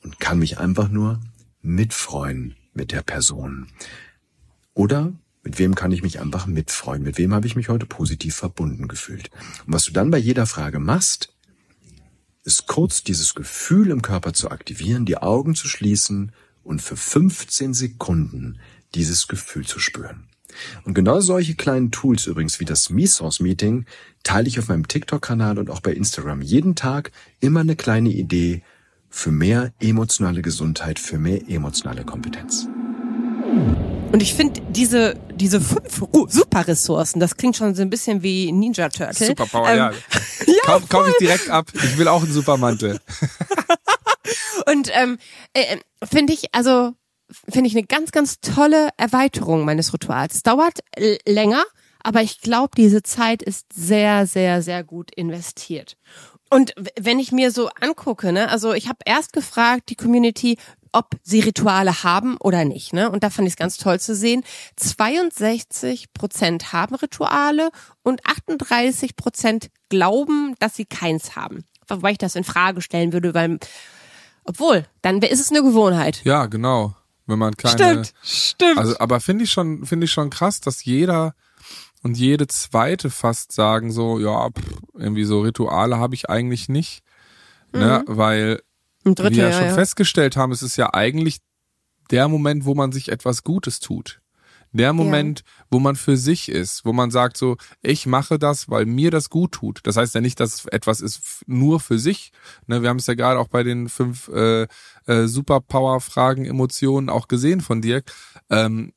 und 0.03 0.19
kann 0.19 0.39
mich 0.39 0.59
einfach 0.59 0.89
nur 0.89 1.19
mitfreuen 1.61 2.55
mit 2.73 2.91
der 2.91 3.01
Person. 3.01 3.67
Oder 4.73 5.13
Mit 5.45 5.59
wem 5.59 5.75
kann 5.75 5.91
ich 5.91 6.03
mich 6.03 6.21
einfach 6.21 6.47
mitfreuen? 6.47 7.03
Mit 7.03 7.17
wem 7.17 7.33
habe 7.33 7.47
ich 7.47 7.57
mich 7.57 7.67
heute 7.67 7.85
positiv 7.85 8.33
verbunden 8.33 8.87
gefühlt? 8.87 9.29
Und 9.67 9.73
was 9.73 9.83
du 9.83 9.91
dann 9.91 10.09
bei 10.09 10.17
jeder 10.17 10.45
Frage 10.45 10.79
machst, 10.79 11.33
ist 12.45 12.67
kurz 12.67 13.03
dieses 13.03 13.35
Gefühl 13.35 13.91
im 13.91 14.01
Körper 14.01 14.31
zu 14.31 14.51
aktivieren, 14.51 15.05
die 15.05 15.17
Augen 15.17 15.53
zu 15.53 15.67
schließen 15.67 16.31
und 16.63 16.81
für 16.81 16.95
15 16.95 17.73
Sekunden 17.73 18.59
dieses 18.95 19.27
Gefühl 19.27 19.65
zu 19.65 19.79
spüren. 19.79 20.29
Und 20.85 20.93
genau 20.93 21.19
solche 21.19 21.55
kleinen 21.55 21.91
Tools 21.91 22.27
übrigens 22.27 22.59
wie 22.59 22.65
das 22.65 22.89
Misource 22.89 23.41
Meeting 23.41 23.85
teile 24.23 24.47
ich 24.47 24.59
auf 24.59 24.69
meinem 24.69 24.87
TikTok-Kanal 24.87 25.57
und 25.57 25.69
auch 25.69 25.81
bei 25.81 25.91
Instagram 25.91 26.41
jeden 26.41 26.75
Tag 26.75 27.11
immer 27.41 27.61
eine 27.61 27.75
kleine 27.75 28.09
Idee 28.09 28.63
für 29.13 29.31
mehr 29.31 29.71
emotionale 29.79 30.41
Gesundheit, 30.41 30.97
für 30.97 31.19
mehr 31.19 31.47
emotionale 31.47 32.03
Kompetenz. 32.03 32.67
Und 34.11 34.21
ich 34.23 34.33
finde 34.33 34.59
diese 34.71 35.15
diese 35.35 35.61
fünf 35.61 36.01
super 36.29 36.67
Ressourcen, 36.67 37.19
das 37.19 37.37
klingt 37.37 37.55
schon 37.55 37.75
so 37.75 37.83
ein 37.83 37.91
bisschen 37.91 38.23
wie 38.23 38.51
Ninja 38.51 38.89
Turtle. 38.89 39.27
Superpower, 39.27 39.69
ähm, 39.69 39.77
ja. 39.77 39.91
ja 39.91 40.53
kauf, 40.65 40.89
kauf 40.89 41.07
ich 41.07 41.17
direkt 41.17 41.49
ab. 41.49 41.67
Ich 41.75 41.97
will 41.97 42.07
auch 42.07 42.23
einen 42.23 42.33
Supermantel. 42.33 42.99
Und 44.65 44.89
ähm, 44.93 45.19
äh, 45.53 45.77
finde 46.03 46.33
ich, 46.33 46.53
also 46.53 46.93
finde 47.47 47.67
ich 47.67 47.75
eine 47.75 47.85
ganz, 47.85 48.11
ganz 48.11 48.39
tolle 48.39 48.89
Erweiterung 48.97 49.63
meines 49.63 49.93
Rituals. 49.93 50.35
Es 50.35 50.43
dauert 50.43 50.79
länger, 51.27 51.63
aber 52.01 52.23
ich 52.23 52.41
glaube, 52.41 52.71
diese 52.75 53.03
Zeit 53.03 53.43
ist 53.43 53.67
sehr, 53.73 54.25
sehr, 54.25 54.63
sehr 54.63 54.83
gut 54.83 55.11
investiert. 55.13 55.97
Und 56.53 56.73
wenn 56.99 57.19
ich 57.19 57.31
mir 57.31 57.51
so 57.51 57.69
angucke, 57.81 58.31
ne, 58.31 58.49
also 58.49 58.73
ich 58.73 58.87
habe 58.87 58.99
erst 59.05 59.33
gefragt, 59.33 59.89
die 59.89 59.95
Community, 59.95 60.57
ob 60.91 61.15
sie 61.23 61.39
Rituale 61.39 62.03
haben 62.03 62.37
oder 62.37 62.65
nicht. 62.65 62.93
Ne? 62.93 63.09
Und 63.09 63.23
da 63.23 63.29
fand 63.29 63.47
ich 63.47 63.53
es 63.53 63.57
ganz 63.57 63.77
toll 63.77 63.99
zu 63.99 64.15
sehen. 64.15 64.43
62 64.77 66.13
Prozent 66.13 66.71
haben 66.71 66.95
Rituale 66.95 67.71
und 68.03 68.25
38 68.25 69.15
Prozent 69.15 69.69
glauben, 69.89 70.55
dass 70.59 70.75
sie 70.75 70.85
keins 70.85 71.35
haben. 71.35 71.65
Wobei 71.87 72.11
ich 72.11 72.17
das 72.19 72.35
in 72.35 72.43
Frage 72.43 72.81
stellen 72.81 73.11
würde, 73.11 73.33
weil, 73.33 73.57
obwohl, 74.43 74.85
dann 75.01 75.21
ist 75.21 75.39
es 75.39 75.49
eine 75.49 75.63
Gewohnheit. 75.63 76.21
Ja, 76.23 76.45
genau. 76.45 76.95
Wenn 77.25 77.39
man 77.39 77.55
keine. 77.55 78.03
Stimmt, 78.03 78.13
stimmt. 78.21 78.77
Also, 78.77 78.99
aber 78.99 79.19
finde 79.19 79.45
ich 79.45 79.51
schon, 79.51 79.85
finde 79.85 80.05
ich 80.05 80.11
schon 80.11 80.29
krass, 80.29 80.61
dass 80.61 80.83
jeder 80.83 81.33
und 82.03 82.17
jede 82.17 82.47
zweite 82.47 83.09
fast 83.09 83.53
sagen 83.53 83.91
so, 83.91 84.19
ja, 84.19 84.49
pff, 84.49 84.81
irgendwie 84.93 85.23
so 85.23 85.41
Rituale 85.41 85.97
habe 85.97 86.15
ich 86.15 86.29
eigentlich 86.29 86.69
nicht. 86.69 87.01
Ne? 87.71 88.03
Mhm. 88.07 88.17
Weil 88.17 88.61
Dritte, 89.03 89.31
wir 89.31 89.43
ja, 89.43 89.49
ja 89.49 89.57
schon 89.57 89.67
ja. 89.67 89.73
festgestellt 89.73 90.37
haben, 90.37 90.51
es 90.51 90.61
ist 90.61 90.77
ja 90.77 90.93
eigentlich 90.93 91.39
der 92.11 92.27
Moment, 92.27 92.65
wo 92.65 92.75
man 92.75 92.91
sich 92.91 93.09
etwas 93.09 93.43
Gutes 93.43 93.79
tut. 93.79 94.19
Der 94.73 94.91
Moment, 94.91 95.39
ja. 95.39 95.65
wo 95.69 95.79
man 95.79 95.95
für 95.95 96.17
sich 96.17 96.49
ist, 96.49 96.83
wo 96.83 96.93
man 96.93 97.11
sagt 97.11 97.37
so, 97.37 97.57
ich 97.81 98.07
mache 98.07 98.39
das, 98.39 98.69
weil 98.69 98.85
mir 98.85 99.11
das 99.11 99.29
gut 99.29 99.53
tut. 99.53 99.81
Das 99.83 99.97
heißt 99.97 100.15
ja 100.15 100.21
nicht, 100.21 100.39
dass 100.39 100.65
etwas 100.65 100.99
ist 100.99 101.43
nur 101.45 101.79
für 101.79 101.99
sich. 101.99 102.31
Ne, 102.65 102.81
wir 102.81 102.89
haben 102.89 102.97
es 102.97 103.07
ja 103.07 103.13
gerade 103.13 103.39
auch 103.39 103.47
bei 103.47 103.63
den 103.63 103.87
fünf 103.87 104.29
äh, 104.29 104.67
äh, 105.05 105.27
Superpower-Fragen, 105.27 106.45
Emotionen 106.45 107.09
auch 107.09 107.27
gesehen 107.27 107.61
von 107.61 107.81
dir. 107.81 108.01
Ähm, 108.49 108.93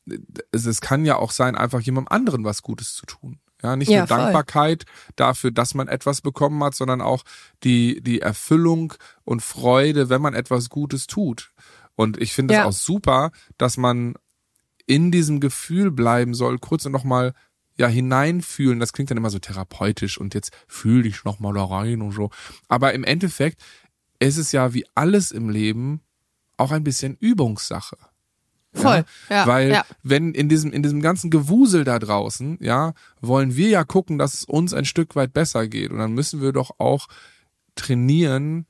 es, 0.51 0.65
es 0.65 0.81
kann 0.81 1.05
ja 1.05 1.17
auch 1.17 1.31
sein, 1.31 1.57
einfach 1.57 1.81
jemandem 1.81 2.11
anderen 2.13 2.45
was 2.45 2.63
Gutes 2.63 2.95
zu 2.95 3.05
tun. 3.05 3.39
Ja, 3.63 3.77
nicht 3.77 3.91
ja, 3.91 3.99
nur 3.99 4.07
Dankbarkeit 4.07 4.85
dafür, 5.17 5.51
dass 5.51 5.75
man 5.75 5.89
etwas 5.89 6.21
bekommen 6.21 6.63
hat, 6.63 6.75
sondern 6.75 7.01
auch 7.01 7.23
die, 7.65 8.03
die 8.03 8.21
Erfüllung 8.21 8.95
und 9.25 9.43
Freude, 9.43 10.09
wenn 10.09 10.21
man 10.23 10.35
etwas 10.35 10.69
Gutes 10.69 11.07
tut. 11.07 11.51
Und 11.97 12.21
ich 12.21 12.33
finde 12.35 12.55
es 12.55 12.59
ja. 12.59 12.65
auch 12.67 12.73
super, 12.73 13.31
dass 13.57 13.79
man 13.79 14.15
in 14.87 15.11
diesem 15.11 15.41
Gefühl 15.41 15.91
bleiben 15.91 16.35
soll, 16.35 16.59
kurz 16.59 16.87
und 16.87 16.93
nochmal 16.93 17.35
ja 17.77 17.89
hineinfühlen. 17.89 18.81
Das 18.81 18.93
klingt 18.93 19.11
dann 19.11 19.19
immer 19.19 19.31
so 19.31 19.39
therapeutisch 19.39 20.19
und 20.19 20.35
jetzt 20.35 20.53
fühl 20.67 21.03
dich 21.03 21.25
nochmal 21.25 21.55
da 21.55 21.65
rein 21.65 22.03
und 22.03 22.13
so. 22.13 22.31
Aber 22.69 22.95
im 22.95 23.05
Endeffekt 23.05 23.63
ist 24.19 24.39
es 24.39 24.53
ja 24.53 24.73
wie 24.73 24.87
alles 24.95 25.31
im 25.31 25.51
Leben 25.51 26.01
auch 26.57 26.73
ein 26.73 26.85
bisschen 26.85 27.17
Übungssache. 27.17 27.99
Voll. 28.73 29.05
Ja, 29.31 29.37
ja, 29.37 29.47
Weil 29.47 29.71
ja. 29.71 29.85
wenn 30.03 30.33
in 30.33 30.49
diesem, 30.49 30.73
in 30.73 30.83
diesem 30.83 31.01
ganzen 31.01 31.31
Gewusel 31.31 31.85
da 31.85 31.99
draußen, 31.99 32.59
ja, 32.61 32.93
wollen 33.21 33.57
wir 33.57 33.69
ja 33.69 33.85
gucken, 33.85 34.19
dass 34.19 34.35
es 34.35 34.45
uns 34.45 34.75
ein 34.75 34.85
Stück 34.85 35.17
weit 35.17 35.33
besser 35.33 35.67
geht. 35.67 35.91
Und 35.91 35.99
dann 35.99 36.13
müssen 36.13 36.43
wir 36.43 36.53
doch 36.53 36.73
auch 36.79 37.09
trainieren, 37.75 38.67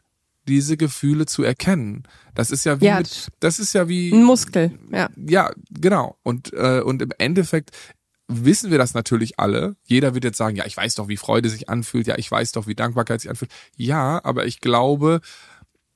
diese 0.49 0.77
Gefühle 0.77 1.27
zu 1.27 1.43
erkennen. 1.43 2.05
Das 2.35 2.51
ist 2.51 2.65
ja 2.65 2.81
wie, 2.81 2.87
ja, 2.87 2.99
mit, 2.99 3.29
das 3.41 3.59
ist 3.59 3.73
ja 3.73 3.89
wie 3.89 4.13
ein 4.13 4.25
Muskel. 4.25 4.73
Ja, 4.93 5.09
ja, 5.17 5.51
genau. 5.71 6.17
Und 6.23 6.53
äh, 6.53 6.81
und 6.81 7.03
im 7.03 7.11
Endeffekt 7.19 7.71
wissen 8.29 8.71
wir 8.71 8.79
das 8.79 8.95
natürlich 8.95 9.39
alle. 9.39 9.77
Jeder 9.85 10.15
wird 10.15 10.25
jetzt 10.25 10.39
sagen, 10.39 10.57
ja, 10.57 10.67
ich 10.67 10.77
weiß 10.77 10.97
doch, 10.97 11.09
wie 11.09 11.17
Freude 11.17 11.49
sich 11.49 11.69
anfühlt. 11.69 12.07
Ja, 12.07 12.17
ich 12.19 12.31
weiß 12.31 12.53
doch, 12.53 12.67
wie 12.67 12.75
Dankbarkeit 12.75 13.21
sich 13.21 13.31
anfühlt. 13.31 13.53
Ja, 13.77 14.21
aber 14.25 14.47
ich 14.47 14.61
glaube, 14.61 15.21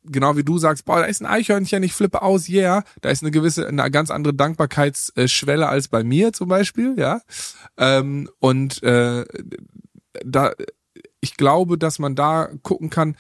genau 0.04 0.36
wie 0.36 0.44
du 0.44 0.58
sagst, 0.58 0.84
boah, 0.84 1.00
da 1.00 1.04
ist 1.04 1.20
ein 1.20 1.26
Eichhörnchen, 1.26 1.82
ich 1.82 1.92
flippe 1.92 2.22
aus, 2.22 2.48
yeah, 2.48 2.84
da 3.00 3.10
ist 3.10 3.22
eine 3.22 3.30
gewisse, 3.30 3.66
eine 3.66 3.90
ganz 3.90 4.10
andere 4.10 4.34
Dankbarkeitsschwelle 4.34 5.68
als 5.68 5.88
bei 5.88 6.04
mir 6.04 6.32
zum 6.32 6.48
Beispiel, 6.48 6.94
ja. 6.96 7.20
Ähm, 7.76 8.30
und 8.38 8.82
äh, 8.82 9.24
da, 10.24 10.52
ich 11.20 11.36
glaube, 11.36 11.78
dass 11.78 11.98
man 11.98 12.14
da 12.14 12.48
gucken 12.62 12.90
kann, 12.90 13.16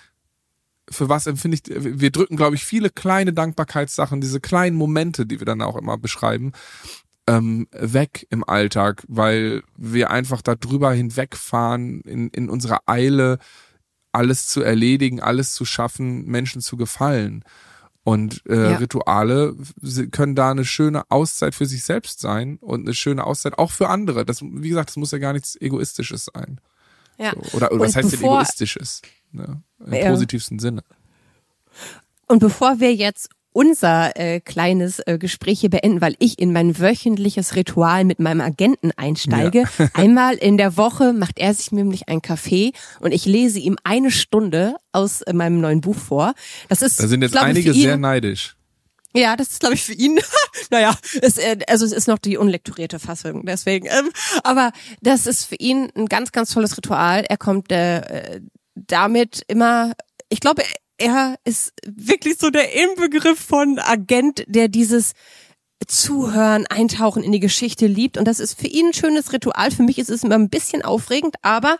für 0.90 1.08
was 1.08 1.26
empfinde 1.26 1.56
ich, 1.56 1.62
wir 1.68 2.10
drücken, 2.10 2.36
glaube 2.36 2.56
ich, 2.56 2.64
viele 2.64 2.90
kleine 2.90 3.32
Dankbarkeitssachen, 3.32 4.20
diese 4.20 4.40
kleinen 4.40 4.76
Momente, 4.76 5.26
die 5.26 5.40
wir 5.40 5.46
dann 5.46 5.62
auch 5.62 5.76
immer 5.76 5.98
beschreiben, 5.98 6.52
ähm, 7.26 7.68
weg 7.72 8.26
im 8.30 8.42
Alltag, 8.44 9.04
weil 9.08 9.62
wir 9.76 10.10
einfach 10.10 10.42
da 10.42 10.54
drüber 10.56 10.92
hinwegfahren 10.92 12.00
in, 12.00 12.28
in 12.30 12.48
unserer 12.48 12.80
Eile, 12.86 13.38
alles 14.12 14.48
zu 14.48 14.62
erledigen, 14.62 15.20
alles 15.20 15.54
zu 15.54 15.64
schaffen, 15.64 16.24
Menschen 16.26 16.60
zu 16.60 16.76
gefallen. 16.76 17.44
Und 18.02 18.42
äh, 18.48 18.72
ja. 18.72 18.76
Rituale 18.78 19.54
können 20.10 20.34
da 20.34 20.50
eine 20.50 20.64
schöne 20.64 21.02
Auszeit 21.10 21.54
für 21.54 21.66
sich 21.66 21.84
selbst 21.84 22.20
sein 22.20 22.56
und 22.56 22.80
eine 22.80 22.94
schöne 22.94 23.24
Auszeit 23.24 23.58
auch 23.58 23.70
für 23.70 23.88
andere. 23.88 24.24
Das, 24.24 24.42
wie 24.42 24.68
gesagt, 24.68 24.88
das 24.88 24.96
muss 24.96 25.12
ja 25.12 25.18
gar 25.18 25.34
nichts 25.34 25.54
Egoistisches 25.60 26.30
sein. 26.34 26.60
Ja. 27.20 27.32
So, 27.34 27.58
oder, 27.58 27.70
oder 27.72 27.84
was 27.84 27.96
heißt 27.96 28.12
denn 28.12 28.20
Egoistisches? 28.20 29.02
Ne? 29.32 29.62
Im 29.86 29.92
ja. 29.92 30.10
positivsten 30.10 30.58
Sinne. 30.58 30.82
Und 32.26 32.38
bevor 32.38 32.80
wir 32.80 32.94
jetzt 32.94 33.28
unser 33.52 34.16
äh, 34.16 34.40
kleines 34.40 35.00
äh, 35.00 35.18
Gespräch 35.18 35.60
hier 35.60 35.70
beenden, 35.70 36.00
weil 36.00 36.14
ich 36.18 36.38
in 36.38 36.52
mein 36.52 36.78
wöchentliches 36.78 37.56
Ritual 37.56 38.04
mit 38.04 38.20
meinem 38.20 38.40
Agenten 38.40 38.92
einsteige. 38.96 39.64
Ja. 39.76 39.88
Einmal 39.94 40.34
in 40.34 40.56
der 40.56 40.76
Woche 40.76 41.12
macht 41.12 41.38
er 41.38 41.52
sich 41.52 41.72
nämlich 41.72 42.08
einen 42.08 42.22
Kaffee 42.22 42.72
und 43.00 43.12
ich 43.12 43.26
lese 43.26 43.58
ihm 43.58 43.76
eine 43.82 44.10
Stunde 44.10 44.76
aus 44.92 45.22
äh, 45.22 45.32
meinem 45.32 45.60
neuen 45.60 45.80
Buch 45.80 45.96
vor. 45.96 46.34
Das 46.68 46.80
ist, 46.80 47.02
da 47.02 47.08
sind 47.08 47.22
jetzt 47.22 47.36
einige 47.36 47.72
ihn, 47.72 47.82
sehr 47.82 47.96
neidisch. 47.96 48.56
Ja, 49.12 49.36
das 49.36 49.50
ist 49.50 49.60
glaube 49.60 49.74
ich 49.74 49.82
für 49.82 49.92
ihn. 49.92 50.20
naja, 50.70 50.96
es, 51.20 51.38
äh, 51.38 51.58
also 51.68 51.84
es 51.84 51.92
ist 51.92 52.08
noch 52.08 52.18
die 52.18 52.36
unlekturierte 52.36 52.98
Fassung, 52.98 53.44
deswegen. 53.44 53.86
Ähm, 53.86 54.10
aber 54.44 54.72
das 55.00 55.26
ist 55.26 55.44
für 55.46 55.56
ihn 55.56 55.90
ein 55.96 56.06
ganz, 56.06 56.32
ganz 56.32 56.52
tolles 56.52 56.76
Ritual. 56.76 57.24
Er 57.28 57.36
kommt 57.36 57.72
äh, 57.72 58.40
damit 58.74 59.42
immer, 59.48 59.92
ich 60.28 60.40
glaube, 60.40 60.62
er 60.98 61.36
ist 61.44 61.72
wirklich 61.84 62.36
so 62.38 62.50
der 62.50 62.74
Inbegriff 62.74 63.40
von 63.40 63.78
Agent, 63.78 64.44
der 64.46 64.68
dieses 64.68 65.12
Zuhören, 65.86 66.66
Eintauchen 66.66 67.22
in 67.22 67.32
die 67.32 67.40
Geschichte 67.40 67.86
liebt. 67.86 68.18
Und 68.18 68.26
das 68.26 68.40
ist 68.40 68.58
für 68.58 68.66
ihn 68.66 68.88
ein 68.88 68.92
schönes 68.92 69.32
Ritual. 69.32 69.70
Für 69.70 69.82
mich 69.82 69.98
ist 69.98 70.10
es 70.10 70.22
immer 70.22 70.36
ein 70.36 70.50
bisschen 70.50 70.82
aufregend. 70.82 71.36
Aber 71.42 71.78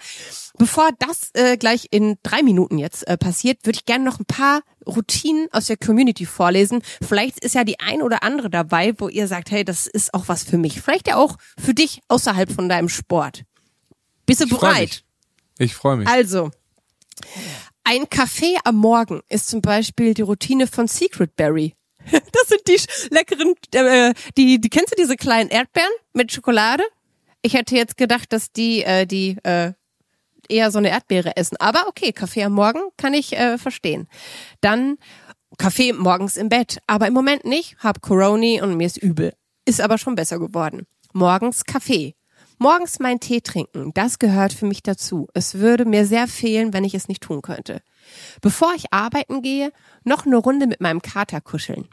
bevor 0.59 0.91
das 0.99 1.31
äh, 1.35 1.57
gleich 1.57 1.89
in 1.91 2.17
drei 2.23 2.43
Minuten 2.43 2.79
jetzt 2.79 3.07
äh, 3.07 3.17
passiert, 3.17 3.65
würde 3.65 3.79
ich 3.79 3.87
gerne 3.87 4.05
noch 4.05 4.19
ein 4.19 4.25
paar 4.25 4.63
Routinen 4.87 5.49
aus 5.53 5.67
der 5.67 5.77
Community 5.77 6.27
vorlesen. 6.27 6.83
Vielleicht 7.07 7.41
ist 7.41 7.55
ja 7.55 7.65
die 7.65 7.79
ein 7.81 8.03
oder 8.03 8.23
andere 8.23 8.51
dabei, 8.51 8.95
wo 8.99 9.09
ihr 9.09 9.29
sagt, 9.29 9.51
hey, 9.51 9.65
das 9.65 9.87
ist 9.87 10.15
auch 10.15 10.29
was 10.29 10.45
für 10.45 10.59
mich. 10.59 10.81
Vielleicht 10.81 11.09
ja 11.09 11.17
auch 11.17 11.37
für 11.59 11.75
dich 11.75 12.01
außerhalb 12.09 12.51
von 12.51 12.69
deinem 12.69 12.89
Sport. 12.89 13.45
Bist 14.27 14.41
du 14.41 14.45
ich 14.45 14.51
bereit? 14.51 14.91
Freu 14.91 15.11
ich 15.61 15.75
freue 15.75 15.97
mich. 15.97 16.09
Also, 16.09 16.51
ein 17.85 18.09
Kaffee 18.09 18.57
am 18.65 18.77
Morgen 18.77 19.21
ist 19.29 19.49
zum 19.49 19.61
Beispiel 19.61 20.15
die 20.15 20.23
Routine 20.23 20.67
von 20.67 20.89
Secret 20.89 21.37
Berry. 21.37 21.75
Das 22.33 22.49
sind 22.49 22.63
die 22.67 23.15
leckeren, 23.15 23.55
äh, 23.75 24.15
die, 24.37 24.61
die 24.61 24.69
kennst 24.69 24.93
du 24.93 24.97
diese 24.97 25.17
kleinen 25.17 25.51
Erdbeeren 25.51 25.93
mit 26.13 26.33
Schokolade? 26.33 26.83
Ich 27.43 27.55
hätte 27.55 27.77
jetzt 27.77 27.97
gedacht, 27.97 28.33
dass 28.33 28.53
die, 28.53 28.83
äh, 28.83 29.07
die 29.07 29.37
äh, 29.43 29.73
eher 30.49 30.71
so 30.71 30.79
eine 30.79 30.91
Erdbeere 30.91 31.37
essen. 31.37 31.57
Aber 31.59 31.87
okay, 31.89 32.13
Kaffee 32.13 32.45
am 32.45 32.53
Morgen 32.53 32.81
kann 32.97 33.15
ich 33.15 33.37
äh, 33.37 33.59
verstehen. 33.59 34.09
Dann 34.61 34.99
Kaffee 35.59 35.93
morgens 35.93 36.37
im 36.37 36.49
Bett, 36.49 36.79
aber 36.87 37.07
im 37.07 37.15
Moment 37.15 37.45
nicht. 37.45 37.77
Hab 37.79 38.01
Corona 38.03 38.63
und 38.63 38.77
mir 38.77 38.87
ist 38.87 38.97
übel. 38.97 39.35
Ist 39.65 39.81
aber 39.81 39.99
schon 39.99 40.15
besser 40.15 40.39
geworden. 40.39 40.87
Morgens 41.13 41.65
Kaffee. 41.65 42.15
Morgens 42.59 42.99
meinen 42.99 43.21
Tee 43.21 43.41
trinken, 43.41 43.91
das 43.95 44.19
gehört 44.19 44.53
für 44.53 44.67
mich 44.67 44.83
dazu. 44.83 45.29
Es 45.33 45.55
würde 45.55 45.87
mir 45.87 46.05
sehr 46.05 46.29
fehlen, 46.29 46.75
wenn 46.75 46.85
ich 46.85 46.95
es 46.95 47.09
nicht 47.09 47.23
tun 47.23 47.41
könnte. 47.41 47.81
Bevor 48.41 48.75
ich 48.75 48.93
arbeiten 48.93 49.43
gehe, 49.43 49.73
noch 50.05 50.27
eine 50.27 50.37
Runde 50.37 50.67
mit 50.67 50.81
meinem 50.81 51.03
Kater 51.03 51.41
kuscheln. 51.41 51.89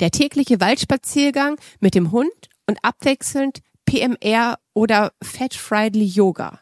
Der 0.00 0.10
tägliche 0.10 0.60
Waldspaziergang 0.60 1.56
mit 1.80 1.94
dem 1.94 2.12
Hund 2.12 2.30
und 2.66 2.78
abwechselnd 2.82 3.60
PMR 3.86 4.58
oder 4.74 5.12
Fat 5.22 5.54
Friday 5.54 6.04
Yoga. 6.04 6.60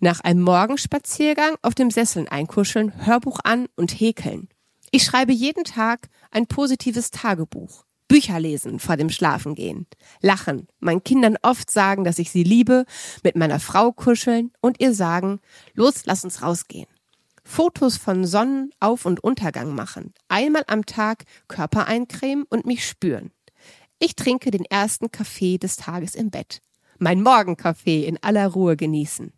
Nach 0.00 0.20
einem 0.20 0.42
Morgenspaziergang 0.42 1.54
auf 1.62 1.74
dem 1.74 1.90
Sesseln 1.90 2.28
einkuscheln, 2.28 3.06
Hörbuch 3.06 3.38
an 3.44 3.68
und 3.76 3.92
häkeln. 3.92 4.48
Ich 4.90 5.04
schreibe 5.04 5.32
jeden 5.32 5.64
Tag 5.64 6.08
ein 6.30 6.46
positives 6.46 7.10
Tagebuch. 7.10 7.84
Bücher 8.08 8.38
lesen 8.40 8.78
vor 8.78 8.98
dem 8.98 9.08
Schlafengehen. 9.08 9.86
Lachen, 10.20 10.68
meinen 10.80 11.02
Kindern 11.02 11.38
oft 11.40 11.70
sagen, 11.70 12.04
dass 12.04 12.18
ich 12.18 12.30
sie 12.30 12.42
liebe, 12.42 12.84
mit 13.22 13.36
meiner 13.36 13.58
Frau 13.58 13.92
kuscheln 13.92 14.52
und 14.60 14.80
ihr 14.80 14.92
sagen, 14.92 15.40
los, 15.72 16.02
lass 16.04 16.24
uns 16.24 16.42
rausgehen. 16.42 16.88
Fotos 17.44 17.96
von 17.96 18.24
Sonnenauf- 18.24 19.04
und 19.04 19.22
Untergang 19.22 19.74
machen. 19.74 20.14
Einmal 20.28 20.64
am 20.66 20.86
Tag 20.86 21.24
Körper 21.48 21.86
eincremen 21.86 22.44
und 22.48 22.66
mich 22.66 22.86
spüren. 22.86 23.32
Ich 23.98 24.16
trinke 24.16 24.50
den 24.50 24.64
ersten 24.64 25.10
Kaffee 25.10 25.58
des 25.58 25.76
Tages 25.76 26.14
im 26.14 26.30
Bett. 26.30 26.60
Mein 26.98 27.22
Morgenkaffee 27.22 28.04
in 28.04 28.18
aller 28.22 28.48
Ruhe 28.48 28.76
genießen. 28.76 29.32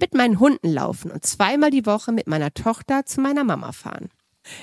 Mit 0.00 0.14
meinen 0.14 0.40
Hunden 0.40 0.68
laufen 0.68 1.10
und 1.10 1.24
zweimal 1.24 1.70
die 1.70 1.86
Woche 1.86 2.12
mit 2.12 2.26
meiner 2.26 2.52
Tochter 2.52 3.06
zu 3.06 3.20
meiner 3.20 3.44
Mama 3.44 3.72
fahren. 3.72 4.10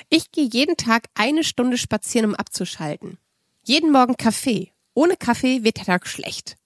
Ich 0.09 0.31
gehe 0.31 0.47
jeden 0.51 0.77
Tag 0.77 1.07
eine 1.15 1.43
Stunde 1.43 1.77
spazieren, 1.77 2.29
um 2.29 2.35
abzuschalten. 2.35 3.17
Jeden 3.63 3.91
Morgen 3.91 4.15
Kaffee. 4.17 4.71
Ohne 4.93 5.15
Kaffee 5.15 5.63
wird 5.63 5.77
der 5.77 5.85
Tag 5.85 6.07
schlecht. 6.07 6.57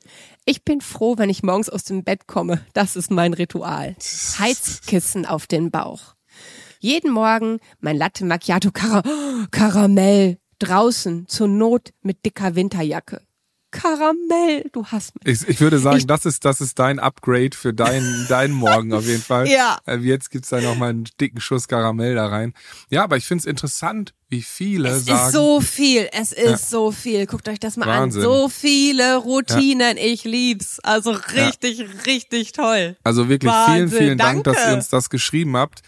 Ich 0.46 0.64
bin 0.64 0.82
froh, 0.82 1.18
wenn 1.18 1.30
ich 1.30 1.44
morgens 1.44 1.70
aus 1.70 1.84
dem 1.84 2.04
Bett 2.04 2.28
komme. 2.28 2.66
Das 2.74 2.96
ist 2.96 3.12
mein 3.12 3.34
Ritual. 3.34 3.96
Heizkissen 4.40 5.26
auf 5.26 5.48
den 5.48 5.72
Bauch. 5.72 6.15
Jeden 6.86 7.12
Morgen 7.12 7.58
mein 7.80 7.98
Latte 7.98 8.26
Macchiato 8.26 8.70
Kar 8.72 9.02
Karamell. 9.50 10.38
Draußen 10.60 11.28
zur 11.28 11.48
Not 11.48 11.90
mit 12.04 12.24
dicker 12.24 12.54
Winterjacke. 12.54 13.24
Karamell, 13.72 14.70
du 14.72 14.86
hast 14.86 15.16
mich. 15.16 15.42
Ich, 15.42 15.50
ich 15.50 15.62
würde 15.62 15.80
sagen, 15.80 15.98
ich, 15.98 16.06
das 16.06 16.28
ist 16.28 16.46
das 16.46 16.62
ist 16.62 16.78
dein 16.78 17.00
Upgrade 17.00 17.58
für 17.58 17.74
deinen 17.74 18.28
deinen 18.30 18.54
Morgen 18.54 18.94
auf 18.94 19.04
jeden 19.04 19.24
Fall. 19.24 19.48
ja. 19.48 19.80
Äh, 19.88 19.98
jetzt 19.98 20.30
gibt's 20.30 20.50
da 20.50 20.62
noch 20.62 20.76
mal 20.76 20.92
einen 20.92 21.08
dicken 21.20 21.42
Schuss 21.42 21.68
Karamell 21.68 22.14
da 22.14 22.28
rein. 22.28 22.54
Ja, 22.92 23.04
aber 23.04 23.18
ich 23.18 23.26
find's 23.26 23.46
interessant, 23.46 24.14
wie 24.28 24.42
viele 24.42 24.90
es 24.90 25.06
sagen. 25.06 25.20
Es 25.20 25.26
ist 25.28 25.34
so 25.34 25.62
viel, 25.62 26.10
es 26.12 26.32
ist 26.32 26.50
ja. 26.50 26.58
so 26.58 26.92
viel. 26.92 27.26
Guckt 27.28 27.48
euch 27.48 27.60
das 27.60 27.78
mal 27.78 27.88
Wahnsinn. 27.88 28.22
an. 28.22 28.28
So 28.28 28.50
viele 28.50 29.18
Routinen, 29.18 29.98
ja. 29.98 30.04
ich 30.04 30.24
lieb's. 30.24 30.80
Also 30.80 31.12
richtig, 31.12 31.80
ja. 31.80 31.86
richtig 32.06 32.52
toll. 32.52 32.98
Also 33.04 33.30
wirklich 33.30 33.52
Wahnsinn. 33.52 33.90
vielen, 33.90 34.02
vielen 34.02 34.18
Dank, 34.18 34.44
Danke. 34.44 34.60
dass 34.60 34.70
ihr 34.70 34.76
uns 34.76 34.90
das 34.90 35.10
geschrieben 35.10 35.56
habt. 35.56 35.82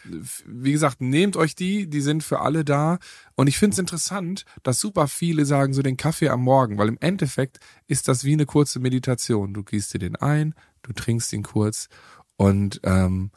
Wie 0.45 0.71
gesagt, 0.71 1.02
nehmt 1.02 1.36
euch 1.36 1.56
die, 1.56 1.89
die 1.89 2.02
sind 2.02 2.23
für 2.23 2.39
alle 2.41 2.63
da. 2.63 3.00
Und 3.36 3.47
ich 3.47 3.58
find's 3.58 3.78
interessant, 3.78 4.45
dass 4.63 4.80
super 4.80 5.08
viele 5.08 5.45
sagen 5.45 5.73
so 5.73 5.82
den 5.82 5.97
Kaffee 5.97 6.30
am 6.30 6.41
Morgen, 6.41 6.78
weil 6.78 6.88
im 6.88 6.97
Endeffekt 7.00 7.60
ist 7.88 8.08
das 8.08 8.23
wie 8.23 8.34
eine 8.34 8.45
kurze 8.45 8.80
Meditation. 8.80 9.54
Du 9.54 9.63
gießt 9.63 9.93
dir 9.93 10.00
den 10.00 10.15
ein, 10.15 10.54
du 10.84 10.93
trinkst 10.93 11.34
ihn 11.34 11.43
kurz 11.43 11.89
und 12.36 12.80
ähm, 12.84 13.32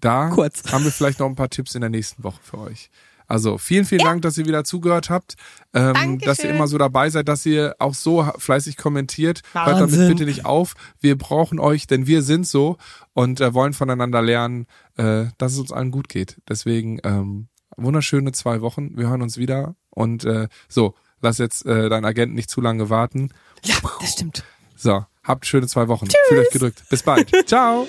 da 0.00 0.30
Kurz. 0.30 0.62
haben 0.70 0.84
wir 0.84 0.92
vielleicht 0.92 1.18
noch 1.18 1.26
ein 1.26 1.34
paar 1.34 1.50
Tipps 1.50 1.74
in 1.74 1.80
der 1.80 1.90
nächsten 1.90 2.22
Woche 2.22 2.40
für 2.42 2.58
euch. 2.58 2.90
Also 3.28 3.58
vielen, 3.58 3.84
vielen 3.84 4.00
ja. 4.00 4.06
Dank, 4.06 4.22
dass 4.22 4.38
ihr 4.38 4.46
wieder 4.46 4.64
zugehört 4.64 5.10
habt, 5.10 5.34
ähm, 5.74 6.18
dass 6.18 6.38
ihr 6.38 6.50
immer 6.50 6.66
so 6.66 6.78
dabei 6.78 7.10
seid, 7.10 7.28
dass 7.28 7.44
ihr 7.44 7.76
auch 7.78 7.94
so 7.94 8.26
fleißig 8.38 8.78
kommentiert. 8.78 9.42
Wahnsinn. 9.52 9.76
Hört 9.76 9.92
damit 9.92 10.08
bitte 10.08 10.24
nicht 10.24 10.46
auf. 10.46 10.74
Wir 10.98 11.16
brauchen 11.16 11.60
euch, 11.60 11.86
denn 11.86 12.06
wir 12.06 12.22
sind 12.22 12.46
so 12.46 12.78
und 13.12 13.40
äh, 13.40 13.52
wollen 13.52 13.74
voneinander 13.74 14.22
lernen, 14.22 14.66
äh, 14.96 15.26
dass 15.36 15.52
es 15.52 15.58
uns 15.58 15.72
allen 15.72 15.90
gut 15.90 16.08
geht. 16.08 16.38
Deswegen 16.48 17.00
ähm, 17.04 17.48
wunderschöne 17.76 18.32
zwei 18.32 18.62
Wochen. 18.62 18.96
Wir 18.96 19.08
hören 19.08 19.22
uns 19.22 19.36
wieder 19.36 19.76
und 19.90 20.24
äh, 20.24 20.48
so, 20.68 20.94
lass 21.20 21.36
jetzt 21.38 21.66
äh, 21.66 21.90
deinen 21.90 22.06
Agenten 22.06 22.34
nicht 22.34 22.50
zu 22.50 22.62
lange 22.62 22.88
warten. 22.88 23.30
Ja, 23.62 23.76
das 24.00 24.12
stimmt. 24.12 24.42
So, 24.74 25.04
habt 25.22 25.44
schöne 25.44 25.66
zwei 25.66 25.88
Wochen. 25.88 26.08
Tschüss. 26.08 26.18
Fühlt 26.28 26.46
euch 26.46 26.52
gedrückt. 26.52 26.82
Bis 26.88 27.02
bald. 27.02 27.30
Ciao. 27.46 27.86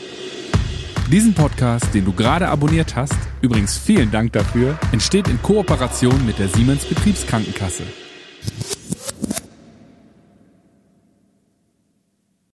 Diesen 1.11 1.33
Podcast, 1.33 1.91
den 1.95 2.05
du 2.05 2.13
gerade 2.13 2.47
abonniert 2.49 2.95
hast, 2.95 3.17
übrigens 3.41 3.75
vielen 3.79 4.11
Dank 4.11 4.31
dafür, 4.33 4.77
entsteht 4.91 5.27
in 5.27 5.41
Kooperation 5.41 6.23
mit 6.23 6.37
der 6.37 6.47
Siemens 6.49 6.85
Betriebskrankenkasse. 6.85 7.81